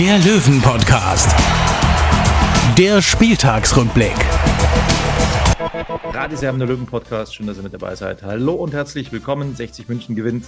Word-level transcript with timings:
der 0.00 0.18
Löwen-Podcast. 0.20 1.28
Der 2.78 3.02
Spieltagsrückblick. 3.02 4.16
Erben, 6.14 6.58
der 6.58 6.68
Löwen-Podcast. 6.68 7.34
Schön, 7.34 7.46
dass 7.46 7.58
ihr 7.58 7.62
mit 7.62 7.74
dabei 7.74 7.94
seid. 7.94 8.22
Hallo 8.22 8.54
und 8.54 8.72
herzlich 8.72 9.12
willkommen. 9.12 9.54
60 9.54 9.90
München 9.90 10.16
gewinnt 10.16 10.46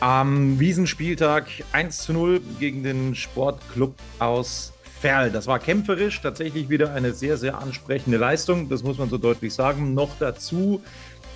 am 0.00 0.58
Wiesenspieltag 0.58 1.48
1 1.72 1.98
zu 1.98 2.14
0 2.14 2.40
gegen 2.58 2.82
den 2.82 3.14
Sportclub 3.14 3.94
aus 4.20 4.72
Ferl. 5.02 5.30
Das 5.30 5.46
war 5.46 5.58
kämpferisch, 5.58 6.22
tatsächlich 6.22 6.70
wieder 6.70 6.94
eine 6.94 7.12
sehr, 7.12 7.36
sehr 7.36 7.58
ansprechende 7.58 8.16
Leistung. 8.16 8.70
Das 8.70 8.82
muss 8.82 8.96
man 8.96 9.10
so 9.10 9.18
deutlich 9.18 9.52
sagen. 9.52 9.92
Noch 9.92 10.12
dazu, 10.18 10.80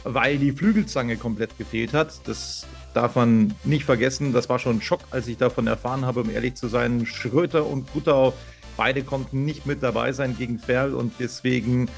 weil 0.04 0.38
die 0.38 0.52
Flügelzange 0.52 1.18
komplett 1.18 1.58
gefehlt 1.58 1.92
hat. 1.92 2.26
Das 2.26 2.66
darf 2.94 3.16
man 3.16 3.54
nicht 3.64 3.84
vergessen. 3.84 4.32
Das 4.32 4.48
war 4.48 4.58
schon 4.58 4.76
ein 4.76 4.82
Schock, 4.82 5.00
als 5.10 5.28
ich 5.28 5.36
davon 5.36 5.66
erfahren 5.66 6.04
habe, 6.04 6.20
um 6.20 6.30
ehrlich 6.30 6.54
zu 6.54 6.68
sein. 6.68 7.06
Schröter 7.06 7.66
und 7.66 7.92
Guttau, 7.92 8.34
beide 8.76 9.02
konnten 9.02 9.44
nicht 9.44 9.66
mit 9.66 9.82
dabei 9.82 10.12
sein 10.12 10.36
gegen 10.36 10.58
Ferl 10.58 10.94
und 10.94 11.12
deswegen 11.18 11.88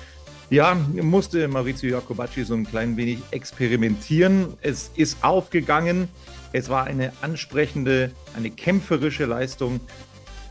ja, 0.51 0.75
musste 0.75 1.49
Maurizio 1.49 1.91
Jacobacci 1.91 2.45
so 2.45 2.53
ein 2.53 2.67
klein 2.67 2.99
wenig 2.99 3.21
experimentieren. 3.31 4.53
Es 4.61 4.91
ist 4.97 5.25
aufgegangen. 5.25 6.09
Es 6.53 6.69
war 6.69 6.85
eine 6.85 7.13
ansprechende, 7.23 8.13
eine 8.37 8.51
kämpferische 8.51 9.25
Leistung. 9.25 9.81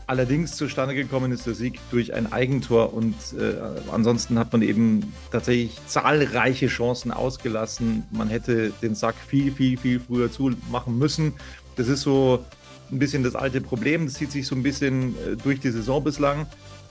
Allerdings 0.06 0.56
zustande 0.56 0.94
gekommen 0.94 1.32
ist 1.32 1.46
der 1.46 1.54
Sieg 1.54 1.78
durch 1.90 2.12
ein 2.12 2.32
Eigentor 2.32 2.92
und 2.92 3.14
äh, 3.38 3.54
ansonsten 3.90 4.38
hat 4.38 4.52
man 4.52 4.62
eben 4.62 5.12
tatsächlich 5.30 5.78
zahlreiche 5.86 6.66
Chancen 6.66 7.12
ausgelassen. 7.12 8.04
Man 8.10 8.28
hätte 8.28 8.72
den 8.82 8.94
Sack 8.94 9.14
viel, 9.14 9.52
viel, 9.52 9.78
viel 9.78 10.00
früher 10.00 10.30
zumachen 10.30 10.98
müssen. 10.98 11.34
Das 11.76 11.88
ist 11.88 12.02
so 12.02 12.44
ein 12.90 12.98
bisschen 12.98 13.22
das 13.22 13.34
alte 13.36 13.60
Problem. 13.60 14.06
Das 14.06 14.14
zieht 14.14 14.32
sich 14.32 14.46
so 14.46 14.56
ein 14.56 14.62
bisschen 14.62 15.14
äh, 15.16 15.36
durch 15.36 15.60
die 15.60 15.70
Saison 15.70 16.02
bislang. 16.02 16.46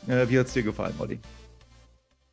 Äh, 0.07 0.29
wie 0.29 0.39
hat 0.39 0.47
es 0.47 0.53
dir 0.53 0.63
gefallen, 0.63 0.95
Olli? 0.97 1.19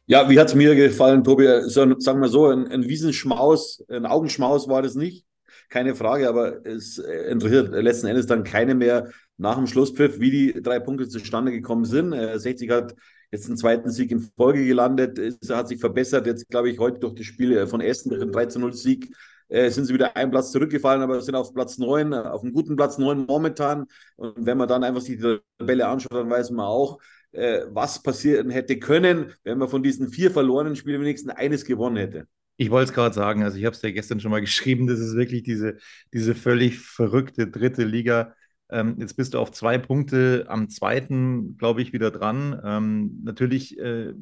Ja, 0.06 0.30
wie 0.30 0.38
hat 0.38 0.48
es 0.48 0.54
mir 0.54 0.74
gefallen, 0.74 1.22
Tobi? 1.22 1.46
So, 1.66 1.98
sagen 1.98 2.20
wir 2.20 2.28
so, 2.28 2.46
ein, 2.46 2.66
ein 2.68 2.88
Wiesenschmaus, 2.88 3.84
ein 3.90 4.06
Augenschmaus 4.06 4.68
war 4.68 4.80
das 4.80 4.94
nicht 4.94 5.26
keine 5.68 5.94
Frage, 5.94 6.28
aber 6.28 6.64
es 6.64 6.98
interessiert 6.98 7.70
letzten 7.72 8.06
Endes 8.06 8.26
dann 8.26 8.42
keine 8.42 8.74
mehr 8.74 9.10
nach 9.38 9.56
dem 9.56 9.66
Schlusspfiff, 9.66 10.20
wie 10.20 10.30
die 10.30 10.62
drei 10.62 10.80
Punkte 10.80 11.08
zustande 11.08 11.52
gekommen 11.52 11.84
sind. 11.84 12.12
60 12.12 12.68
äh, 12.68 12.72
hat 12.72 12.94
jetzt 13.30 13.46
einen 13.46 13.56
zweiten 13.56 13.90
Sieg 13.90 14.10
in 14.10 14.20
Folge 14.36 14.64
gelandet, 14.64 15.18
es 15.18 15.50
hat 15.50 15.68
sich 15.68 15.80
verbessert. 15.80 16.26
Jetzt, 16.26 16.48
glaube 16.48 16.70
ich, 16.70 16.78
heute 16.78 17.00
durch 17.00 17.14
das 17.14 17.26
Spiel 17.26 17.66
von 17.66 17.80
Essen, 17.80 18.10
durch 18.10 18.20
den 18.20 18.32
13-0-Sieg, 18.32 19.14
äh, 19.48 19.70
sind 19.70 19.86
sie 19.86 19.94
wieder 19.94 20.16
einen 20.16 20.30
Platz 20.30 20.52
zurückgefallen, 20.52 21.02
aber 21.02 21.20
sind 21.22 21.34
auf 21.34 21.54
Platz 21.54 21.78
9, 21.78 22.12
auf 22.12 22.42
einem 22.42 22.52
guten 22.52 22.76
Platz 22.76 22.98
9 22.98 23.26
momentan. 23.26 23.86
Und 24.16 24.34
wenn 24.44 24.58
man 24.58 24.68
dann 24.68 24.84
einfach 24.84 25.00
sich 25.00 25.18
die 25.18 25.38
Tabelle 25.58 25.86
anschaut, 25.86 26.12
dann 26.12 26.28
weiß 26.30 26.50
man 26.50 26.66
auch, 26.66 26.98
äh, 27.32 27.62
was 27.70 28.02
passieren 28.02 28.50
hätte 28.50 28.78
können, 28.78 29.32
wenn 29.44 29.58
man 29.58 29.68
von 29.68 29.82
diesen 29.82 30.08
vier 30.08 30.30
verlorenen 30.30 30.76
Spielen 30.76 31.00
wenigstens 31.00 31.32
eines 31.32 31.64
gewonnen 31.64 31.96
hätte. 31.96 32.26
Ich 32.56 32.70
wollte 32.70 32.90
es 32.90 32.94
gerade 32.94 33.14
sagen, 33.14 33.44
also 33.44 33.56
ich 33.56 33.64
habe 33.64 33.76
es 33.76 33.82
ja 33.82 33.90
gestern 33.90 34.18
schon 34.18 34.32
mal 34.32 34.40
geschrieben, 34.40 34.86
das 34.86 34.98
ist 34.98 35.14
wirklich 35.14 35.44
diese, 35.44 35.76
diese 36.12 36.34
völlig 36.34 36.78
verrückte 36.80 37.46
dritte 37.46 37.84
Liga. 37.84 38.34
Ähm, 38.70 38.96
jetzt 38.98 39.16
bist 39.16 39.34
du 39.34 39.38
auf 39.38 39.50
zwei 39.52 39.78
Punkte 39.78 40.46
am 40.48 40.68
zweiten, 40.68 41.56
glaube 41.56 41.80
ich, 41.82 41.92
wieder 41.92 42.10
dran. 42.10 42.60
Ähm, 42.62 43.20
natürlich 43.24 43.78
äh, 43.78 44.12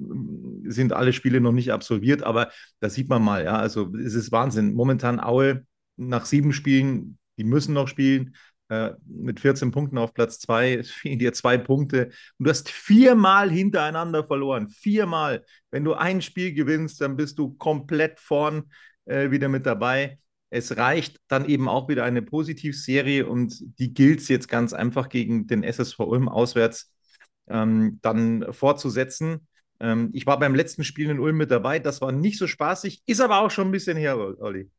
sind 0.64 0.92
alle 0.92 1.12
Spiele 1.12 1.40
noch 1.40 1.52
nicht 1.52 1.72
absolviert, 1.72 2.22
aber 2.22 2.50
da 2.80 2.88
sieht 2.88 3.08
man 3.08 3.22
mal, 3.22 3.44
ja, 3.44 3.56
also 3.56 3.92
es 3.96 4.14
ist 4.14 4.32
Wahnsinn. 4.32 4.74
Momentan 4.74 5.20
Aue 5.20 5.64
nach 5.96 6.26
sieben 6.26 6.52
Spielen, 6.52 7.18
die 7.38 7.44
müssen 7.44 7.74
noch 7.74 7.88
spielen, 7.88 8.36
äh, 8.68 8.90
mit 9.06 9.40
14 9.40 9.70
Punkten 9.70 9.98
auf 9.98 10.14
Platz 10.14 10.38
2, 10.40 10.82
fehlen 10.84 11.18
dir 11.18 11.32
zwei 11.32 11.58
Punkte. 11.58 12.06
Und 12.38 12.46
du 12.46 12.50
hast 12.50 12.68
viermal 12.68 13.50
hintereinander 13.50 14.24
verloren. 14.24 14.68
Viermal. 14.68 15.44
Wenn 15.70 15.84
du 15.84 15.94
ein 15.94 16.22
Spiel 16.22 16.52
gewinnst, 16.52 17.00
dann 17.00 17.16
bist 17.16 17.38
du 17.38 17.54
komplett 17.54 18.20
vorn 18.20 18.64
äh, 19.06 19.30
wieder 19.30 19.48
mit 19.48 19.66
dabei. 19.66 20.18
Es 20.50 20.76
reicht 20.76 21.20
dann 21.28 21.46
eben 21.46 21.68
auch 21.68 21.88
wieder 21.88 22.04
eine 22.04 22.22
Positivserie 22.22 23.26
und 23.26 23.78
die 23.78 23.92
gilt 23.92 24.20
es 24.20 24.28
jetzt 24.28 24.48
ganz 24.48 24.72
einfach 24.72 25.08
gegen 25.08 25.46
den 25.46 25.62
SSV 25.62 26.00
Ulm 26.00 26.28
auswärts 26.28 26.92
ähm, 27.48 27.98
dann 28.02 28.52
fortzusetzen. 28.52 29.48
Ähm, 29.80 30.10
ich 30.12 30.26
war 30.26 30.38
beim 30.38 30.54
letzten 30.54 30.84
Spiel 30.84 31.10
in 31.10 31.20
Ulm 31.20 31.36
mit 31.36 31.50
dabei, 31.50 31.78
das 31.78 32.00
war 32.00 32.12
nicht 32.12 32.38
so 32.38 32.46
spaßig, 32.46 33.02
ist 33.06 33.20
aber 33.20 33.40
auch 33.40 33.50
schon 33.50 33.68
ein 33.68 33.72
bisschen 33.72 33.96
her, 33.96 34.16
Olli. 34.18 34.70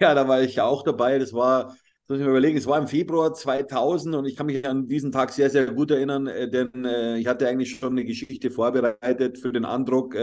Ja, 0.00 0.14
da 0.14 0.28
war 0.28 0.42
ich 0.42 0.60
auch 0.60 0.82
dabei. 0.82 1.18
Das 1.18 1.32
war 1.32 1.74
muss 2.08 2.18
ich 2.20 2.24
mir 2.24 2.30
überlegen, 2.30 2.56
es 2.56 2.66
war 2.66 2.78
im 2.78 2.86
Februar 2.86 3.34
2000 3.34 4.14
und 4.14 4.26
ich 4.26 4.36
kann 4.36 4.46
mich 4.46 4.64
an 4.64 4.86
diesen 4.86 5.10
Tag 5.10 5.32
sehr, 5.32 5.50
sehr 5.50 5.66
gut 5.72 5.90
erinnern, 5.90 6.28
äh, 6.28 6.48
denn 6.48 6.84
äh, 6.84 7.18
ich 7.18 7.26
hatte 7.26 7.48
eigentlich 7.48 7.76
schon 7.78 7.92
eine 7.92 8.04
Geschichte 8.04 8.50
vorbereitet 8.50 9.38
für 9.38 9.52
den 9.52 9.64
Andruck. 9.64 10.14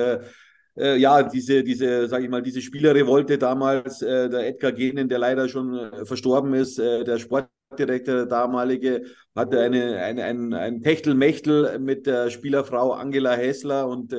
Äh, 0.76 0.96
äh, 0.96 0.98
ja, 0.98 1.24
diese, 1.24 1.64
diese, 1.64 2.08
sage 2.08 2.26
ich 2.26 2.30
mal, 2.30 2.42
diese 2.42 2.62
Spielerrevolte 2.62 3.38
damals, 3.38 4.02
äh, 4.02 4.30
der 4.30 4.48
Edgar 4.48 4.72
Genen, 4.72 5.10
der 5.10 5.20
leider 5.20 5.48
schon 5.50 5.76
äh, 5.76 6.06
verstorben 6.06 6.54
ist, 6.54 6.78
der 6.78 7.20
Sportdirektor, 7.20 8.16
der 8.16 8.26
damalige, 8.26 9.04
hatte 9.36 9.60
eine, 9.60 9.98
eine, 9.98 10.24
ein, 10.24 10.54
ein 10.54 10.82
Techtelmechtel 10.82 11.80
mit 11.80 12.06
der 12.06 12.30
Spielerfrau 12.30 12.92
Angela 12.94 13.34
Hessler 13.34 13.88
und 13.88 14.14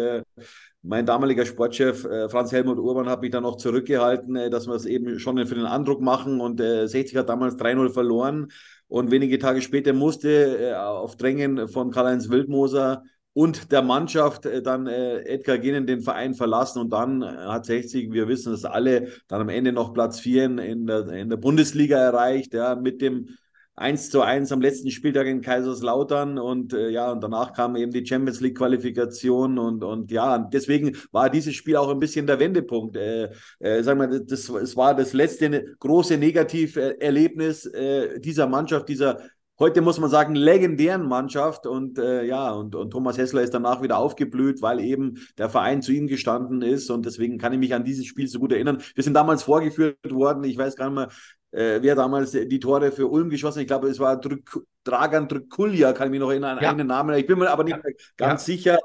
mein 0.87 1.06
damaliger 1.06 1.47
Sportchef 1.47 2.04
äh, 2.04 2.28
Franz 2.28 2.53
Helmut 2.53 2.78
Urban 2.78 3.09
hat 3.09 3.22
mich 3.22 3.31
dann 3.31 3.44
noch 3.44 3.56
zurückgehalten, 3.56 4.36
äh, 4.36 4.50
dass 4.50 4.66
wir 4.66 4.75
es 4.75 4.84
eben 4.84 5.19
schon 5.19 5.38
für 5.47 5.54
den 5.54 5.65
Andruck 5.65 6.03
machen. 6.03 6.42
Und 6.42 6.60
äh, 6.60 6.86
60 6.86 7.16
hat 7.16 7.31
damals 7.31 7.56
3-0 7.56 7.88
verloren. 7.88 8.48
Und 8.86 9.10
wenige 9.10 9.38
Tage 9.38 9.62
später 9.62 9.94
musste 9.94 10.59
äh, 10.59 10.75
auf 10.75 11.16
Drängen 11.16 11.69
von 11.69 11.91
Karl-Heinz 11.91 12.28
Wildmoser 12.28 13.03
und 13.34 13.72
der 13.72 13.83
Mannschaft 13.83 14.47
äh, 14.47 14.62
dann 14.62 14.87
äh, 14.87 15.19
Edgar 15.25 15.59
Genen 15.59 15.87
den 15.87 16.00
Verein 16.00 16.34
verlassen. 16.34 16.81
Und 16.81 16.91
dann 16.91 17.22
hat 17.25 17.67
60, 17.67 18.12
wir 18.12 18.28
wissen 18.28 18.55
es 18.55 18.65
alle, 18.65 19.09
dann 19.28 19.43
am 19.43 19.49
Ende 19.49 19.72
noch 19.72 19.93
Platz 19.93 20.21
4 20.21 20.45
in, 20.45 20.59
in, 20.59 20.87
der, 20.87 21.09
in 21.09 21.28
der 21.28 21.37
Bundesliga 21.37 21.99
erreicht, 21.99 22.55
ja, 22.55 22.77
mit 22.77 23.03
dem 23.03 23.28
1 23.77 24.11
zu 24.11 24.22
1 24.22 24.53
am 24.53 24.61
letzten 24.61 24.93
Spieltag 24.93 25.27
in 25.27 25.41
Kaiserslautern 25.41 26.39
und 26.39 26.72
äh, 26.72 26.91
ja, 26.91 27.11
und 27.11 27.21
danach 27.22 27.53
kam 27.53 27.75
eben 27.75 27.91
die 27.91 28.06
Champions 28.06 28.41
League 28.41 28.56
Qualifikation 28.56 29.59
und, 29.59 29.83
und 29.83 30.12
ja, 30.12 30.39
deswegen 30.39 30.97
war 31.11 31.28
dieses 31.28 31.56
Spiel 31.56 31.75
auch 31.77 31.91
ein 31.91 31.99
bisschen 31.99 32.27
der 32.27 32.39
Wendepunkt. 32.39 32.97
Äh, 32.97 33.31
äh, 33.59 33.83
sagen 33.83 33.99
wir, 33.99 34.21
das, 34.21 34.49
es 34.49 34.77
war 34.77 34.95
das 34.95 35.12
letzte 35.12 35.75
große 35.81 36.16
Negativerlebnis 36.16 37.66
äh, 37.66 38.21
dieser 38.21 38.47
Mannschaft, 38.47 38.89
dieser 38.89 39.19
heute 39.59 39.81
muss 39.81 39.98
man 39.98 40.10
sagen, 40.10 40.34
legendären 40.34 41.06
Mannschaft. 41.06 41.66
Und 41.66 41.98
äh, 41.98 42.25
ja, 42.25 42.50
und, 42.53 42.75
und 42.75 42.91
Thomas 42.91 43.19
Hessler 43.19 43.42
ist 43.42 43.54
danach 43.54 43.82
wieder 43.82 43.98
aufgeblüht, 43.98 44.62
weil 44.62 44.81
eben 44.81 45.19
der 45.38 45.48
Verein 45.48 45.82
zu 45.82 45.92
ihm 45.92 46.06
gestanden 46.06 46.62
ist. 46.62 46.91
Und 46.91 47.06
deswegen 47.06 47.39
kann 47.39 47.53
ich 47.53 47.59
mich 47.59 47.74
an 47.74 47.84
dieses 47.84 48.06
Spiel 48.06 48.28
so 48.28 48.39
gut 48.39 48.53
erinnern. 48.53 48.83
Wir 48.95 49.04
sind 49.04 49.15
damals 49.15 49.42
vorgeführt 49.42 49.98
worden, 50.10 50.45
ich 50.45 50.59
weiß 50.59 50.77
gar 50.77 50.91
nicht 50.91 50.97
mehr, 50.97 51.09
äh, 51.54 51.80
wer 51.80 51.95
damals 51.95 52.33
die 52.33 52.60
Tore 52.60 52.91
für 52.91 53.06
Ulm 53.06 53.30
geschossen 53.30 53.59
hat. 53.59 53.62
Ich 53.62 53.68
glaube, 53.68 53.89
es 53.89 54.01
war 54.01 54.21
Drück, 54.21 54.66
Dragan 54.83 55.28
Drükulja, 55.28 55.92
kann 55.92 56.09
ich 56.09 56.10
mich 56.10 56.21
noch 56.21 56.30
erinnern, 56.30 56.59
ja. 56.60 56.71
einen 56.71 56.89
Namen. 56.89 57.16
Ich 57.16 57.27
bin 57.27 57.39
mir 57.39 57.51
aber 57.51 57.65
nicht 57.65 57.77
ja. 57.77 57.83
ganz 58.16 58.47
ja. 58.47 58.54
sicher. 58.54 58.78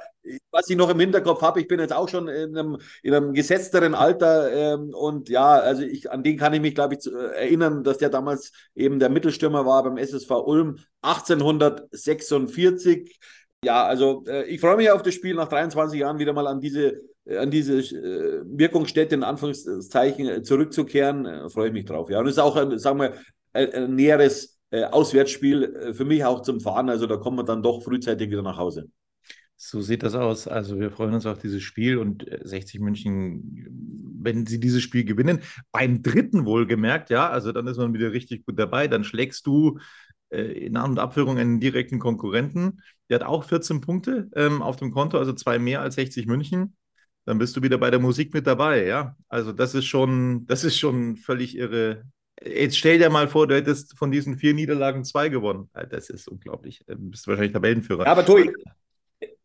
Was 0.51 0.69
ich 0.69 0.77
noch 0.77 0.89
im 0.89 0.99
Hinterkopf 0.99 1.41
habe, 1.41 1.59
ich 1.59 1.67
bin 1.67 1.79
jetzt 1.79 1.93
auch 1.93 2.07
schon 2.07 2.27
in 2.27 2.55
einem, 2.55 2.77
in 3.01 3.15
einem 3.15 3.33
gesetzteren 3.33 3.95
Alter 3.95 4.51
ähm, 4.51 4.93
und 4.93 5.29
ja, 5.29 5.53
also 5.53 5.81
ich, 5.81 6.11
an 6.11 6.23
den 6.23 6.37
kann 6.37 6.53
ich 6.53 6.61
mich, 6.61 6.75
glaube 6.75 6.95
ich, 6.95 7.07
äh, 7.07 7.35
erinnern, 7.35 7.83
dass 7.83 7.97
der 7.97 8.09
damals 8.09 8.51
eben 8.75 8.99
der 8.99 9.09
Mittelstürmer 9.09 9.65
war 9.65 9.83
beim 9.83 9.97
SSV 9.97 10.29
Ulm 10.29 10.77
1846. 11.01 13.19
Ja, 13.63 13.85
also 13.85 14.23
äh, 14.27 14.45
ich 14.45 14.61
freue 14.61 14.77
mich 14.77 14.91
auf 14.91 15.01
das 15.01 15.15
Spiel 15.15 15.35
nach 15.35 15.47
23 15.47 15.99
Jahren 15.99 16.19
wieder 16.19 16.33
mal 16.33 16.47
an 16.47 16.61
diese 16.61 17.01
an 17.37 17.51
diese 17.51 17.79
äh, 17.79 18.41
Wirkungsstätte 18.45 19.15
in 19.15 19.23
Anführungszeichen 19.23 20.27
äh, 20.27 20.43
zurückzukehren, 20.43 21.25
äh, 21.25 21.49
freue 21.49 21.67
ich 21.67 21.73
mich 21.73 21.85
drauf. 21.85 22.09
Ja, 22.09 22.19
und 22.19 22.27
es 22.27 22.33
ist 22.33 22.39
auch, 22.39 22.55
ein, 22.55 22.77
sagen 22.79 22.99
wir, 22.99 23.13
ein, 23.53 23.95
näheres 23.95 24.59
äh, 24.71 24.83
Auswärtsspiel 24.83 25.63
äh, 25.63 25.93
für 25.93 26.05
mich 26.05 26.23
auch 26.23 26.41
zum 26.41 26.59
Fahren. 26.59 26.89
Also 26.89 27.07
da 27.07 27.17
kommen 27.17 27.37
wir 27.37 27.43
dann 27.43 27.63
doch 27.63 27.83
frühzeitig 27.83 28.29
wieder 28.29 28.41
nach 28.41 28.57
Hause. 28.57 28.89
So 29.55 29.81
sieht 29.81 30.03
das 30.03 30.15
aus. 30.15 30.47
Also 30.47 30.79
wir 30.79 30.89
freuen 30.89 31.13
uns 31.13 31.25
auf 31.25 31.39
dieses 31.39 31.61
Spiel 31.61 31.97
und 31.97 32.25
60 32.43 32.79
München, 32.79 33.67
wenn 34.21 34.45
sie 34.45 34.59
dieses 34.59 34.81
Spiel 34.81 35.03
gewinnen, 35.03 35.41
beim 35.71 36.01
dritten 36.01 36.45
wohlgemerkt, 36.45 37.09
ja, 37.09 37.29
also 37.29 37.51
dann 37.51 37.67
ist 37.67 37.77
man 37.77 37.93
wieder 37.93 38.13
richtig 38.13 38.45
gut 38.45 38.57
dabei. 38.57 38.87
Dann 38.87 39.03
schlägst 39.03 39.45
du 39.47 39.79
äh, 40.29 40.65
in 40.65 40.77
An- 40.77 40.91
und 40.91 40.99
Abführung 40.99 41.37
einen 41.37 41.59
direkten 41.59 41.99
Konkurrenten. 41.99 42.81
Der 43.09 43.19
hat 43.19 43.27
auch 43.27 43.43
14 43.43 43.81
Punkte 43.81 44.29
ähm, 44.35 44.61
auf 44.61 44.77
dem 44.77 44.91
Konto, 44.91 45.17
also 45.17 45.33
zwei 45.33 45.59
mehr 45.59 45.81
als 45.81 45.95
60 45.95 46.27
München. 46.27 46.75
Dann 47.29 47.37
bist 47.37 47.55
du 47.55 47.61
wieder 47.61 47.77
bei 47.77 47.91
der 47.91 47.99
Musik 47.99 48.33
mit 48.33 48.47
dabei, 48.47 48.87
ja. 48.87 49.15
Also 49.27 49.51
das 49.51 49.75
ist 49.75 49.85
schon, 49.85 50.47
das 50.47 50.63
ist 50.63 50.79
schon 50.79 51.15
völlig 51.15 51.55
irre. 51.55 52.05
Jetzt 52.43 52.75
stell 52.75 52.97
dir 52.97 53.11
mal 53.11 53.27
vor, 53.27 53.45
du 53.45 53.53
hättest 53.53 53.95
von 53.95 54.09
diesen 54.09 54.35
vier 54.35 54.55
Niederlagen 54.55 55.03
zwei 55.03 55.29
gewonnen. 55.29 55.69
Das 55.91 56.09
ist 56.09 56.27
unglaublich. 56.27 56.83
Du 56.87 56.95
bist 56.97 57.27
wahrscheinlich 57.27 57.53
Tabellenführer. 57.53 58.05
Ja, 58.05 58.13
aber 58.13 58.25
Tobi, 58.25 58.51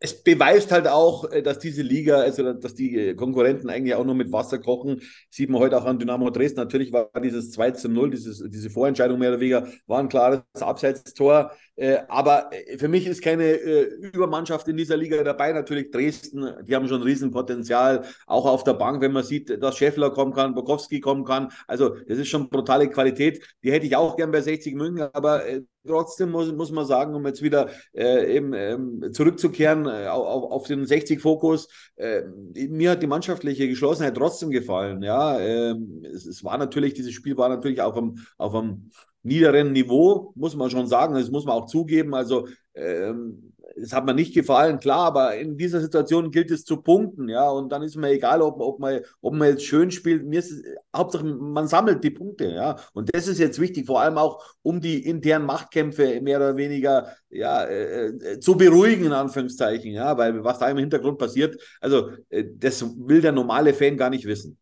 es 0.00 0.22
beweist 0.22 0.70
halt 0.72 0.86
auch, 0.86 1.30
äh, 1.30 1.42
dass 1.42 1.58
diese 1.58 1.82
Liga, 1.82 2.16
also 2.20 2.52
dass 2.52 2.74
die 2.74 2.96
äh, 2.96 3.14
Konkurrenten 3.14 3.70
eigentlich 3.70 3.94
auch 3.94 4.04
nur 4.04 4.14
mit 4.14 4.32
Wasser 4.32 4.58
kochen. 4.58 5.00
Sieht 5.30 5.50
man 5.50 5.60
heute 5.60 5.78
auch 5.78 5.84
an 5.84 5.98
Dynamo 5.98 6.30
Dresden. 6.30 6.60
Natürlich 6.60 6.92
war 6.92 7.10
dieses 7.22 7.52
2 7.52 7.70
zu 7.72 7.88
0, 7.88 8.10
dieses, 8.10 8.42
diese 8.48 8.70
Vorentscheidung 8.70 9.18
mehr 9.18 9.30
oder 9.30 9.40
weniger, 9.40 9.66
war 9.86 10.00
ein 10.00 10.08
klares 10.08 10.42
Abseitstor. 10.60 11.52
Äh, 11.76 11.98
aber 12.08 12.50
für 12.78 12.88
mich 12.88 13.06
ist 13.06 13.22
keine 13.22 13.52
Übermannschaft 13.54 14.68
in 14.68 14.76
dieser 14.76 14.96
Liga 14.96 15.22
dabei. 15.24 15.52
Natürlich 15.52 15.90
Dresden, 15.90 16.52
die 16.64 16.74
haben 16.74 16.86
schon 16.86 17.00
ein 17.00 17.04
Riesenpotenzial. 17.04 18.04
Auch 18.26 18.46
auf 18.46 18.64
der 18.64 18.74
Bank, 18.74 19.00
wenn 19.00 19.12
man 19.12 19.24
sieht, 19.24 19.62
dass 19.62 19.78
Scheffler 19.78 20.10
kommen 20.10 20.32
kann, 20.32 20.54
Bokowski 20.54 21.00
kommen 21.00 21.24
kann. 21.24 21.50
Also, 21.66 21.96
das 22.06 22.18
ist 22.18 22.28
schon 22.28 22.50
brutale 22.50 22.88
Qualität. 22.90 23.42
Die 23.62 23.72
hätte 23.72 23.86
ich 23.86 23.96
auch 23.96 24.16
gern 24.16 24.30
bei 24.30 24.40
60 24.40 24.74
München, 24.74 25.08
aber 25.12 25.42
trotzdem 25.86 26.30
muss, 26.30 26.52
muss 26.52 26.70
man 26.70 26.86
sagen, 26.86 27.14
um 27.14 27.26
jetzt 27.26 27.42
wieder 27.42 27.70
äh, 27.92 28.36
eben 28.36 28.52
ähm, 28.54 29.12
zurückzukehren 29.12 29.86
äh, 29.86 30.08
auf, 30.08 30.50
auf 30.50 30.66
den 30.66 30.84
60-Fokus, 30.84 31.68
äh, 31.96 32.22
mir 32.68 32.92
hat 32.92 33.02
die 33.02 33.06
mannschaftliche 33.06 33.68
Geschlossenheit 33.68 34.16
trotzdem 34.16 34.50
gefallen. 34.50 35.02
Ja, 35.02 35.38
ähm, 35.38 36.02
es, 36.04 36.26
es, 36.26 36.44
war 36.44 36.58
natürlich, 36.58 36.94
dieses 36.94 37.12
Spiel 37.12 37.36
war 37.36 37.48
natürlich 37.48 37.80
auf 37.80 37.96
einem, 37.96 38.18
auf 38.38 38.54
einem 38.54 38.90
niederen 39.22 39.72
Niveau, 39.72 40.32
muss 40.34 40.54
man 40.56 40.70
schon 40.70 40.86
sagen, 40.86 41.14
das 41.14 41.30
muss 41.30 41.44
man 41.44 41.54
auch 41.56 41.66
zugeben. 41.66 42.14
Also 42.14 42.48
ähm, 42.74 43.53
es 43.76 43.92
hat 43.92 44.04
mir 44.04 44.14
nicht 44.14 44.34
gefallen, 44.34 44.78
klar, 44.78 45.06
aber 45.06 45.36
in 45.36 45.56
dieser 45.56 45.80
Situation 45.80 46.30
gilt 46.30 46.50
es 46.50 46.64
zu 46.64 46.78
punkten, 46.78 47.28
ja, 47.28 47.48
und 47.48 47.70
dann 47.70 47.82
ist 47.82 47.96
mir 47.96 48.10
egal, 48.10 48.42
ob, 48.42 48.60
ob, 48.60 48.78
man, 48.78 49.00
ob 49.20 49.34
man 49.34 49.48
jetzt 49.48 49.64
schön 49.64 49.90
spielt, 49.90 50.24
mir 50.24 50.38
ist 50.38 50.52
es, 50.52 50.62
Hauptsache, 50.94 51.24
man 51.24 51.66
sammelt 51.68 52.02
die 52.04 52.10
Punkte, 52.10 52.46
ja, 52.46 52.76
und 52.92 53.14
das 53.14 53.28
ist 53.28 53.38
jetzt 53.38 53.60
wichtig, 53.60 53.86
vor 53.86 54.00
allem 54.00 54.18
auch, 54.18 54.44
um 54.62 54.80
die 54.80 55.06
internen 55.06 55.46
Machtkämpfe 55.46 56.20
mehr 56.20 56.38
oder 56.38 56.56
weniger, 56.56 57.08
ja, 57.30 57.64
äh, 57.64 58.06
äh 58.06 58.40
zu 58.40 58.56
beruhigen, 58.56 59.06
in 59.06 59.12
Anführungszeichen, 59.12 59.92
ja, 59.92 60.16
weil 60.16 60.42
was 60.44 60.58
da 60.58 60.68
im 60.68 60.78
Hintergrund 60.78 61.18
passiert, 61.18 61.60
also, 61.80 62.10
äh, 62.28 62.44
das 62.56 62.84
will 62.96 63.20
der 63.20 63.32
normale 63.32 63.74
Fan 63.74 63.96
gar 63.96 64.10
nicht 64.10 64.26
wissen. 64.26 64.58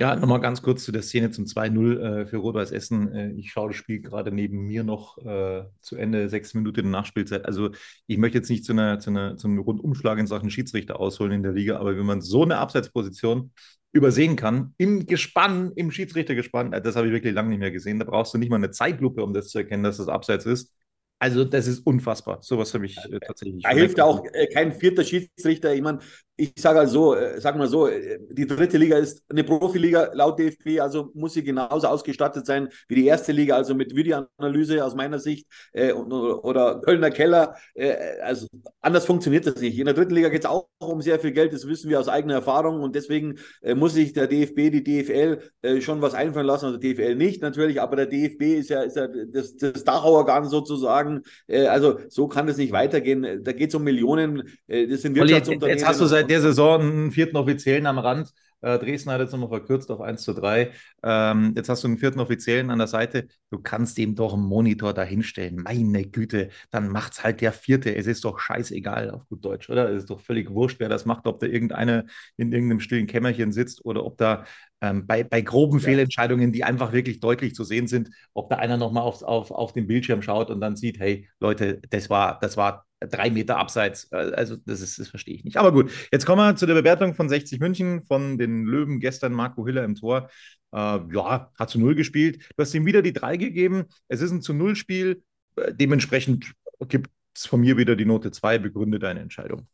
Ja, 0.00 0.14
nochmal 0.14 0.40
ganz 0.40 0.62
kurz 0.62 0.84
zu 0.84 0.92
der 0.92 1.02
Szene 1.02 1.32
zum 1.32 1.44
2-0 1.44 1.98
äh, 1.98 2.26
für 2.26 2.36
Rot-Weiß 2.36 2.70
Essen. 2.70 3.12
Äh, 3.12 3.32
ich 3.32 3.50
schaue 3.50 3.70
das 3.70 3.76
Spiel 3.76 4.00
gerade 4.00 4.30
neben 4.30 4.68
mir 4.68 4.84
noch 4.84 5.18
äh, 5.18 5.64
zu 5.80 5.96
Ende, 5.96 6.28
sechs 6.28 6.54
Minuten 6.54 6.80
in 6.80 6.90
Nachspielzeit. 6.92 7.44
Also 7.44 7.70
ich 8.06 8.16
möchte 8.16 8.38
jetzt 8.38 8.48
nicht 8.48 8.64
zu, 8.64 8.72
einer, 8.72 9.00
zu, 9.00 9.10
einer, 9.10 9.36
zu 9.36 9.48
einem 9.48 9.58
Rundumschlag 9.58 10.18
in 10.20 10.28
Sachen 10.28 10.50
Schiedsrichter 10.50 11.00
ausholen 11.00 11.32
in 11.32 11.42
der 11.42 11.50
Liga, 11.50 11.80
aber 11.80 11.96
wenn 11.96 12.06
man 12.06 12.20
so 12.20 12.44
eine 12.44 12.58
Abseitsposition 12.58 13.50
übersehen 13.90 14.36
kann, 14.36 14.72
im 14.76 15.04
Gespann, 15.04 15.72
im 15.74 15.90
Schiedsrichtergespann, 15.90 16.72
äh, 16.72 16.80
das 16.80 16.94
habe 16.94 17.08
ich 17.08 17.12
wirklich 17.12 17.34
lange 17.34 17.48
nicht 17.48 17.58
mehr 17.58 17.72
gesehen. 17.72 17.98
Da 17.98 18.04
brauchst 18.04 18.32
du 18.32 18.38
nicht 18.38 18.50
mal 18.50 18.56
eine 18.56 18.70
Zeitlupe, 18.70 19.24
um 19.24 19.34
das 19.34 19.48
zu 19.48 19.58
erkennen, 19.58 19.82
dass 19.82 19.96
das 19.96 20.06
Abseits 20.06 20.46
ist. 20.46 20.72
Also, 21.20 21.44
das 21.44 21.66
ist 21.66 21.84
unfassbar. 21.84 22.38
Sowas 22.42 22.72
habe 22.74 22.86
ich 22.86 22.96
äh, 22.98 23.18
tatsächlich. 23.18 23.64
Da 23.64 23.70
hilft 23.70 24.00
auch 24.00 24.24
äh, 24.32 24.46
kein 24.46 24.70
vierter 24.70 25.02
Schiedsrichter. 25.02 25.74
Ich 25.74 25.82
meine, 25.82 25.98
ich 26.40 26.52
sage 26.56 26.78
also, 26.78 27.16
äh, 27.16 27.40
sag 27.40 27.56
mal 27.56 27.66
so, 27.66 27.88
äh, 27.88 28.20
die 28.30 28.46
dritte 28.46 28.78
Liga 28.78 28.96
ist 28.96 29.24
eine 29.28 29.42
Profiliga 29.42 30.10
laut 30.14 30.38
DFB, 30.38 30.80
also 30.80 31.10
muss 31.12 31.34
sie 31.34 31.42
genauso 31.42 31.88
ausgestattet 31.88 32.46
sein 32.46 32.68
wie 32.86 32.94
die 32.94 33.06
erste 33.06 33.32
Liga, 33.32 33.56
also 33.56 33.74
mit 33.74 33.94
Videoanalyse 33.94 34.84
aus 34.84 34.94
meiner 34.94 35.18
Sicht 35.18 35.48
äh, 35.72 35.92
oder 35.92 36.80
Kölner 36.80 37.10
Keller. 37.10 37.56
Äh, 37.74 38.20
also 38.22 38.46
anders 38.80 39.04
funktioniert 39.04 39.46
das 39.46 39.60
nicht. 39.60 39.76
In 39.80 39.86
der 39.86 39.94
dritten 39.94 40.14
Liga 40.14 40.28
geht 40.28 40.44
es 40.44 40.48
auch 40.48 40.68
um 40.78 41.02
sehr 41.02 41.18
viel 41.18 41.32
Geld, 41.32 41.52
das 41.52 41.66
wissen 41.66 41.90
wir 41.90 41.98
aus 41.98 42.06
eigener 42.08 42.34
Erfahrung 42.34 42.82
und 42.82 42.94
deswegen 42.94 43.40
äh, 43.60 43.74
muss 43.74 43.94
sich 43.94 44.12
der 44.12 44.28
DFB, 44.28 44.70
die 44.70 44.84
DFL 44.84 45.40
äh, 45.62 45.80
schon 45.80 46.00
was 46.02 46.14
einfallen 46.14 46.46
lassen, 46.46 46.66
also 46.66 46.78
DFL 46.78 47.16
nicht 47.16 47.42
natürlich, 47.42 47.80
aber 47.80 47.96
der 47.96 48.06
DFB 48.06 48.42
ist 48.42 48.70
ja, 48.70 48.82
ist 48.82 48.96
ja 48.96 49.08
das, 49.08 49.56
das 49.56 49.82
Dachauergarten 49.82 50.48
sozusagen. 50.48 51.22
also 51.48 51.98
so 52.08 52.28
kann 52.28 52.46
es 52.48 52.58
nicht 52.58 52.72
weitergehen. 52.72 53.42
Da 53.42 53.52
geht 53.52 53.70
es 53.70 53.74
um 53.74 53.82
Millionen. 53.82 54.44
das 54.68 55.02
sind 55.02 55.16
Wirtschaftsunternehmen. 55.16 55.78
Jetzt 55.78 55.88
hast 55.88 56.00
du 56.00 56.06
seit 56.06 56.27
der 56.28 56.40
Saison 56.40 56.80
einen 56.80 57.12
vierten 57.12 57.36
Offiziellen 57.36 57.86
am 57.86 57.98
Rand. 57.98 58.32
Äh, 58.60 58.78
Dresden 58.78 59.10
hat 59.10 59.20
jetzt 59.20 59.32
nochmal 59.32 59.48
verkürzt 59.50 59.90
auf 59.90 60.00
1 60.00 60.22
zu 60.22 60.32
3. 60.34 60.72
Ähm, 61.02 61.52
jetzt 61.56 61.68
hast 61.68 61.84
du 61.84 61.88
einen 61.88 61.98
vierten 61.98 62.18
Offiziellen 62.20 62.70
an 62.70 62.78
der 62.78 62.88
Seite. 62.88 63.28
Du 63.50 63.60
kannst 63.60 63.98
ihm 63.98 64.14
doch 64.16 64.34
einen 64.34 64.42
Monitor 64.42 64.92
dahinstellen. 64.94 65.56
Meine 65.62 66.04
Güte, 66.06 66.48
dann 66.70 66.88
macht 66.88 67.12
es 67.12 67.24
halt 67.24 67.40
der 67.40 67.52
vierte. 67.52 67.94
Es 67.94 68.06
ist 68.06 68.24
doch 68.24 68.40
scheißegal 68.40 69.10
auf 69.10 69.28
gut 69.28 69.44
Deutsch, 69.44 69.70
oder? 69.70 69.90
Es 69.90 69.98
ist 70.02 70.10
doch 70.10 70.20
völlig 70.20 70.50
wurscht, 70.50 70.80
wer 70.80 70.88
das 70.88 71.04
macht, 71.06 71.26
ob 71.26 71.38
da 71.40 71.46
irgendeiner 71.46 72.04
in 72.36 72.52
irgendeinem 72.52 72.80
stillen 72.80 73.06
Kämmerchen 73.06 73.52
sitzt 73.52 73.84
oder 73.84 74.04
ob 74.04 74.16
da 74.18 74.44
ähm, 74.80 75.06
bei, 75.06 75.24
bei 75.24 75.40
groben 75.40 75.78
ja. 75.78 75.84
Fehlentscheidungen, 75.84 76.52
die 76.52 76.64
einfach 76.64 76.92
wirklich 76.92 77.20
deutlich 77.20 77.54
zu 77.54 77.64
sehen 77.64 77.86
sind, 77.88 78.10
ob 78.34 78.50
da 78.50 78.56
einer 78.56 78.76
nochmal 78.76 79.02
auf, 79.02 79.22
auf, 79.22 79.50
auf 79.50 79.72
den 79.72 79.86
Bildschirm 79.86 80.22
schaut 80.22 80.50
und 80.50 80.60
dann 80.60 80.76
sieht, 80.76 80.98
hey, 80.98 81.28
Leute, 81.40 81.80
das 81.90 82.10
war, 82.10 82.38
das 82.40 82.56
war 82.56 82.86
drei 83.00 83.30
Meter 83.30 83.58
abseits. 83.58 84.08
Äh, 84.12 84.32
also, 84.34 84.56
das, 84.64 84.80
ist, 84.80 84.98
das 84.98 85.08
verstehe 85.08 85.34
ich 85.34 85.44
nicht. 85.44 85.56
Aber 85.56 85.72
gut, 85.72 85.90
jetzt 86.12 86.26
kommen 86.26 86.40
wir 86.40 86.56
zu 86.56 86.66
der 86.66 86.74
Bewertung 86.74 87.14
von 87.14 87.28
60 87.28 87.60
München, 87.60 88.04
von 88.04 88.38
den 88.38 88.64
Löwen. 88.64 89.00
Gestern 89.00 89.32
Marco 89.32 89.66
Hiller 89.66 89.84
im 89.84 89.94
Tor. 89.94 90.28
Äh, 90.72 90.76
ja, 91.12 91.50
hat 91.58 91.70
zu 91.70 91.78
Null 91.78 91.94
gespielt. 91.94 92.48
Du 92.56 92.62
hast 92.62 92.74
ihm 92.74 92.86
wieder 92.86 93.02
die 93.02 93.12
drei 93.12 93.36
gegeben. 93.36 93.84
Es 94.08 94.20
ist 94.20 94.30
ein 94.30 94.42
zu 94.42 94.52
Null-Spiel. 94.52 95.22
Äh, 95.56 95.74
dementsprechend 95.74 96.52
gibt 96.88 97.10
es 97.34 97.46
von 97.46 97.60
mir 97.60 97.76
wieder 97.76 97.96
die 97.96 98.04
Note 98.04 98.30
2. 98.30 98.58
Begründe 98.58 98.98
deine 98.98 99.20
Entscheidung. 99.20 99.66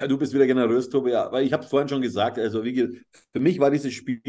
Ja, 0.00 0.06
du 0.06 0.16
bist 0.16 0.32
wieder 0.32 0.46
generös, 0.46 0.88
Tobi. 0.88 1.10
Ja, 1.10 1.30
weil 1.30 1.44
ich 1.44 1.52
habe 1.52 1.62
es 1.62 1.68
vorhin 1.68 1.88
schon 1.88 2.00
gesagt, 2.00 2.38
also 2.38 2.64
wie, 2.64 3.02
für 3.32 3.40
mich 3.40 3.60
war 3.60 3.70
dieses 3.70 3.92
Spiel 3.92 4.22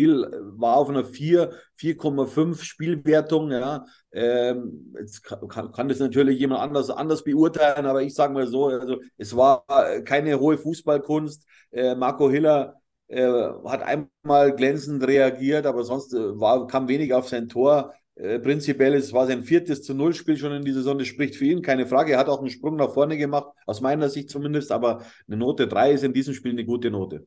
war 0.58 0.76
auf 0.76 0.90
einer 0.90 1.06
4, 1.06 1.52
4,5 1.78 2.62
Spielwertung. 2.64 3.52
Ja. 3.52 3.86
Ähm, 4.12 4.94
jetzt 5.00 5.24
kann, 5.24 5.72
kann, 5.72 5.88
das 5.88 6.00
natürlich 6.00 6.40
jemand 6.40 6.60
anders, 6.62 6.90
anders 6.90 7.24
beurteilen, 7.24 7.86
aber 7.86 8.02
ich 8.02 8.14
sage 8.14 8.34
mal 8.34 8.48
so, 8.48 8.68
also 8.68 9.00
es 9.18 9.34
war 9.36 9.64
keine 10.04 10.40
hohe 10.42 10.58
Fußballkunst. 10.58 11.48
Äh, 11.72 11.96
Marco 11.96 12.30
Hiller 12.30 12.76
äh, 13.08 13.26
hat 13.66 13.82
einmal 13.84 14.54
glänzend 14.54 15.08
reagiert, 15.08 15.66
aber 15.66 15.86
sonst 15.86 16.14
äh, 16.14 16.38
war, 16.40 16.68
kam 16.68 16.90
wenig 16.90 17.14
auf 17.14 17.30
sein 17.30 17.48
Tor. 17.48 17.94
Äh, 18.22 18.38
prinzipiell 18.38 18.94
es 18.94 19.12
war 19.14 19.26
sein 19.26 19.44
viertes 19.44 19.82
zu 19.82 19.96
Null 19.96 20.14
Spiel 20.14 20.38
schon 20.38 20.52
in 20.52 20.64
dieser 20.64 20.80
Saison. 20.80 21.00
Das 21.00 21.08
spricht 21.08 21.36
für 21.36 21.46
ihn, 21.46 21.64
keine 21.64 21.88
Frage. 21.88 22.14
Er 22.14 22.20
hat 22.20 22.28
auch 22.30 22.40
einen 22.40 22.52
Sprung 22.52 22.76
nach 22.76 22.94
vorne 22.94 23.18
gemacht, 23.18 23.48
aus 23.66 23.82
meiner 23.82 24.10
Sicht 24.10 24.30
zumindest. 24.30 24.72
Aber 24.72 25.04
eine 25.28 25.38
Note 25.38 25.68
3 25.68 25.94
ist 25.94 26.04
in 26.04 26.14
diesem 26.14 26.36
Spiel 26.36 26.52
eine 26.52 26.66
gute 26.66 26.92
Note. 26.92 27.26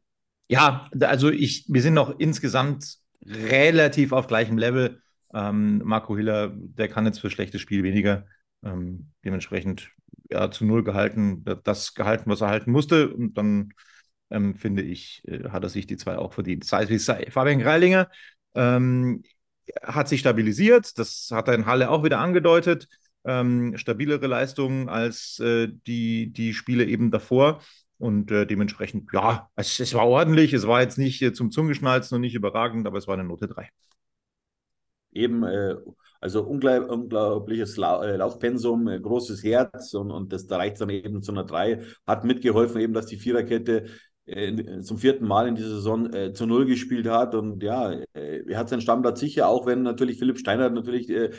Ja, 0.48 0.88
also 1.00 1.30
ich, 1.30 1.64
wir 1.68 1.82
sind 1.82 1.94
noch 1.94 2.18
insgesamt 2.20 2.98
relativ 3.26 4.12
auf 4.12 4.28
gleichem 4.28 4.56
Level. 4.56 5.00
Ähm, 5.32 5.82
Marco 5.84 6.16
Hiller, 6.16 6.52
der 6.54 6.88
kann 6.88 7.06
jetzt 7.06 7.18
für 7.18 7.30
schlechtes 7.30 7.60
Spiel 7.60 7.82
weniger. 7.82 8.26
Ähm, 8.62 9.08
dementsprechend 9.24 9.90
ja, 10.30 10.50
zu 10.50 10.64
Null 10.64 10.84
gehalten, 10.84 11.44
das 11.64 11.94
gehalten, 11.94 12.30
was 12.30 12.40
er 12.40 12.48
halten 12.50 12.70
musste. 12.70 13.12
Und 13.12 13.36
dann 13.36 13.72
ähm, 14.30 14.54
finde 14.54 14.82
ich, 14.82 15.22
äh, 15.26 15.48
hat 15.48 15.64
er 15.64 15.70
sich 15.70 15.88
die 15.88 15.96
zwei 15.96 16.18
auch 16.18 16.34
verdient. 16.34 16.64
Sei 16.64 16.84
es 16.84 16.90
wie 16.90 16.98
sei. 16.98 17.26
Fabian 17.30 17.58
Greilinger, 17.58 18.08
ähm, 18.54 19.24
hat 19.82 20.08
sich 20.08 20.20
stabilisiert. 20.20 20.98
Das 20.98 21.28
hat 21.32 21.48
er 21.48 21.54
in 21.54 21.66
Halle 21.66 21.90
auch 21.90 22.04
wieder 22.04 22.18
angedeutet. 22.18 22.88
Ähm, 23.24 23.76
stabilere 23.76 24.26
Leistungen 24.26 24.88
als 24.88 25.38
äh, 25.40 25.68
die, 25.86 26.32
die 26.32 26.52
Spiele 26.54 26.84
eben 26.84 27.10
davor. 27.10 27.60
Und 27.98 28.30
äh, 28.30 28.46
dementsprechend, 28.46 29.10
ja, 29.12 29.48
es, 29.56 29.80
es, 29.80 29.94
war 29.94 30.06
ordentlich. 30.06 30.52
Es 30.52 30.66
war 30.66 30.80
jetzt 30.80 30.98
nicht 30.98 31.22
äh, 31.22 31.32
zum 31.32 31.50
Zungeschnalzen 31.50 32.16
und 32.16 32.20
nicht 32.20 32.34
überragend, 32.34 32.86
aber 32.86 32.98
es 32.98 33.06
war 33.06 33.14
eine 33.14 33.24
Note 33.24 33.48
3. 33.48 33.68
Eben, 35.12 35.44
äh, 35.44 35.76
also 36.20 36.42
unglaub, 36.42 36.90
unglaubliches 36.90 37.76
La 37.76 38.04
äh, 38.04 38.16
Laufpensum, 38.16 38.88
äh, 38.88 38.98
großes 38.98 39.44
Herz 39.44 39.94
und, 39.94 40.10
und 40.10 40.32
das 40.32 40.46
da 40.46 40.56
reicht 40.56 40.80
dann 40.80 40.90
eben 40.90 41.22
zu 41.22 41.32
einer 41.32 41.44
3. 41.44 41.82
Hat 42.06 42.24
mitgeholfen, 42.24 42.80
eben, 42.80 42.94
dass 42.94 43.06
die 43.06 43.16
Viererkette 43.16 43.86
äh, 44.26 44.80
zum 44.80 44.98
vierten 44.98 45.26
Mal 45.26 45.48
in 45.48 45.54
dieser 45.54 45.68
Saison 45.68 46.12
äh, 46.12 46.32
zu 46.32 46.46
Null 46.46 46.66
gespielt 46.66 47.06
hat. 47.06 47.34
Und 47.34 47.62
ja, 47.62 47.92
äh, 48.14 48.42
er 48.46 48.58
hat 48.58 48.68
seinen 48.68 48.80
Stammplatz 48.80 49.20
sicher, 49.20 49.48
auch 49.48 49.66
wenn 49.66 49.82
natürlich 49.82 50.18
Philipp 50.18 50.38
Steiner 50.38 50.70
natürlich 50.70 51.10
äh, 51.10 51.30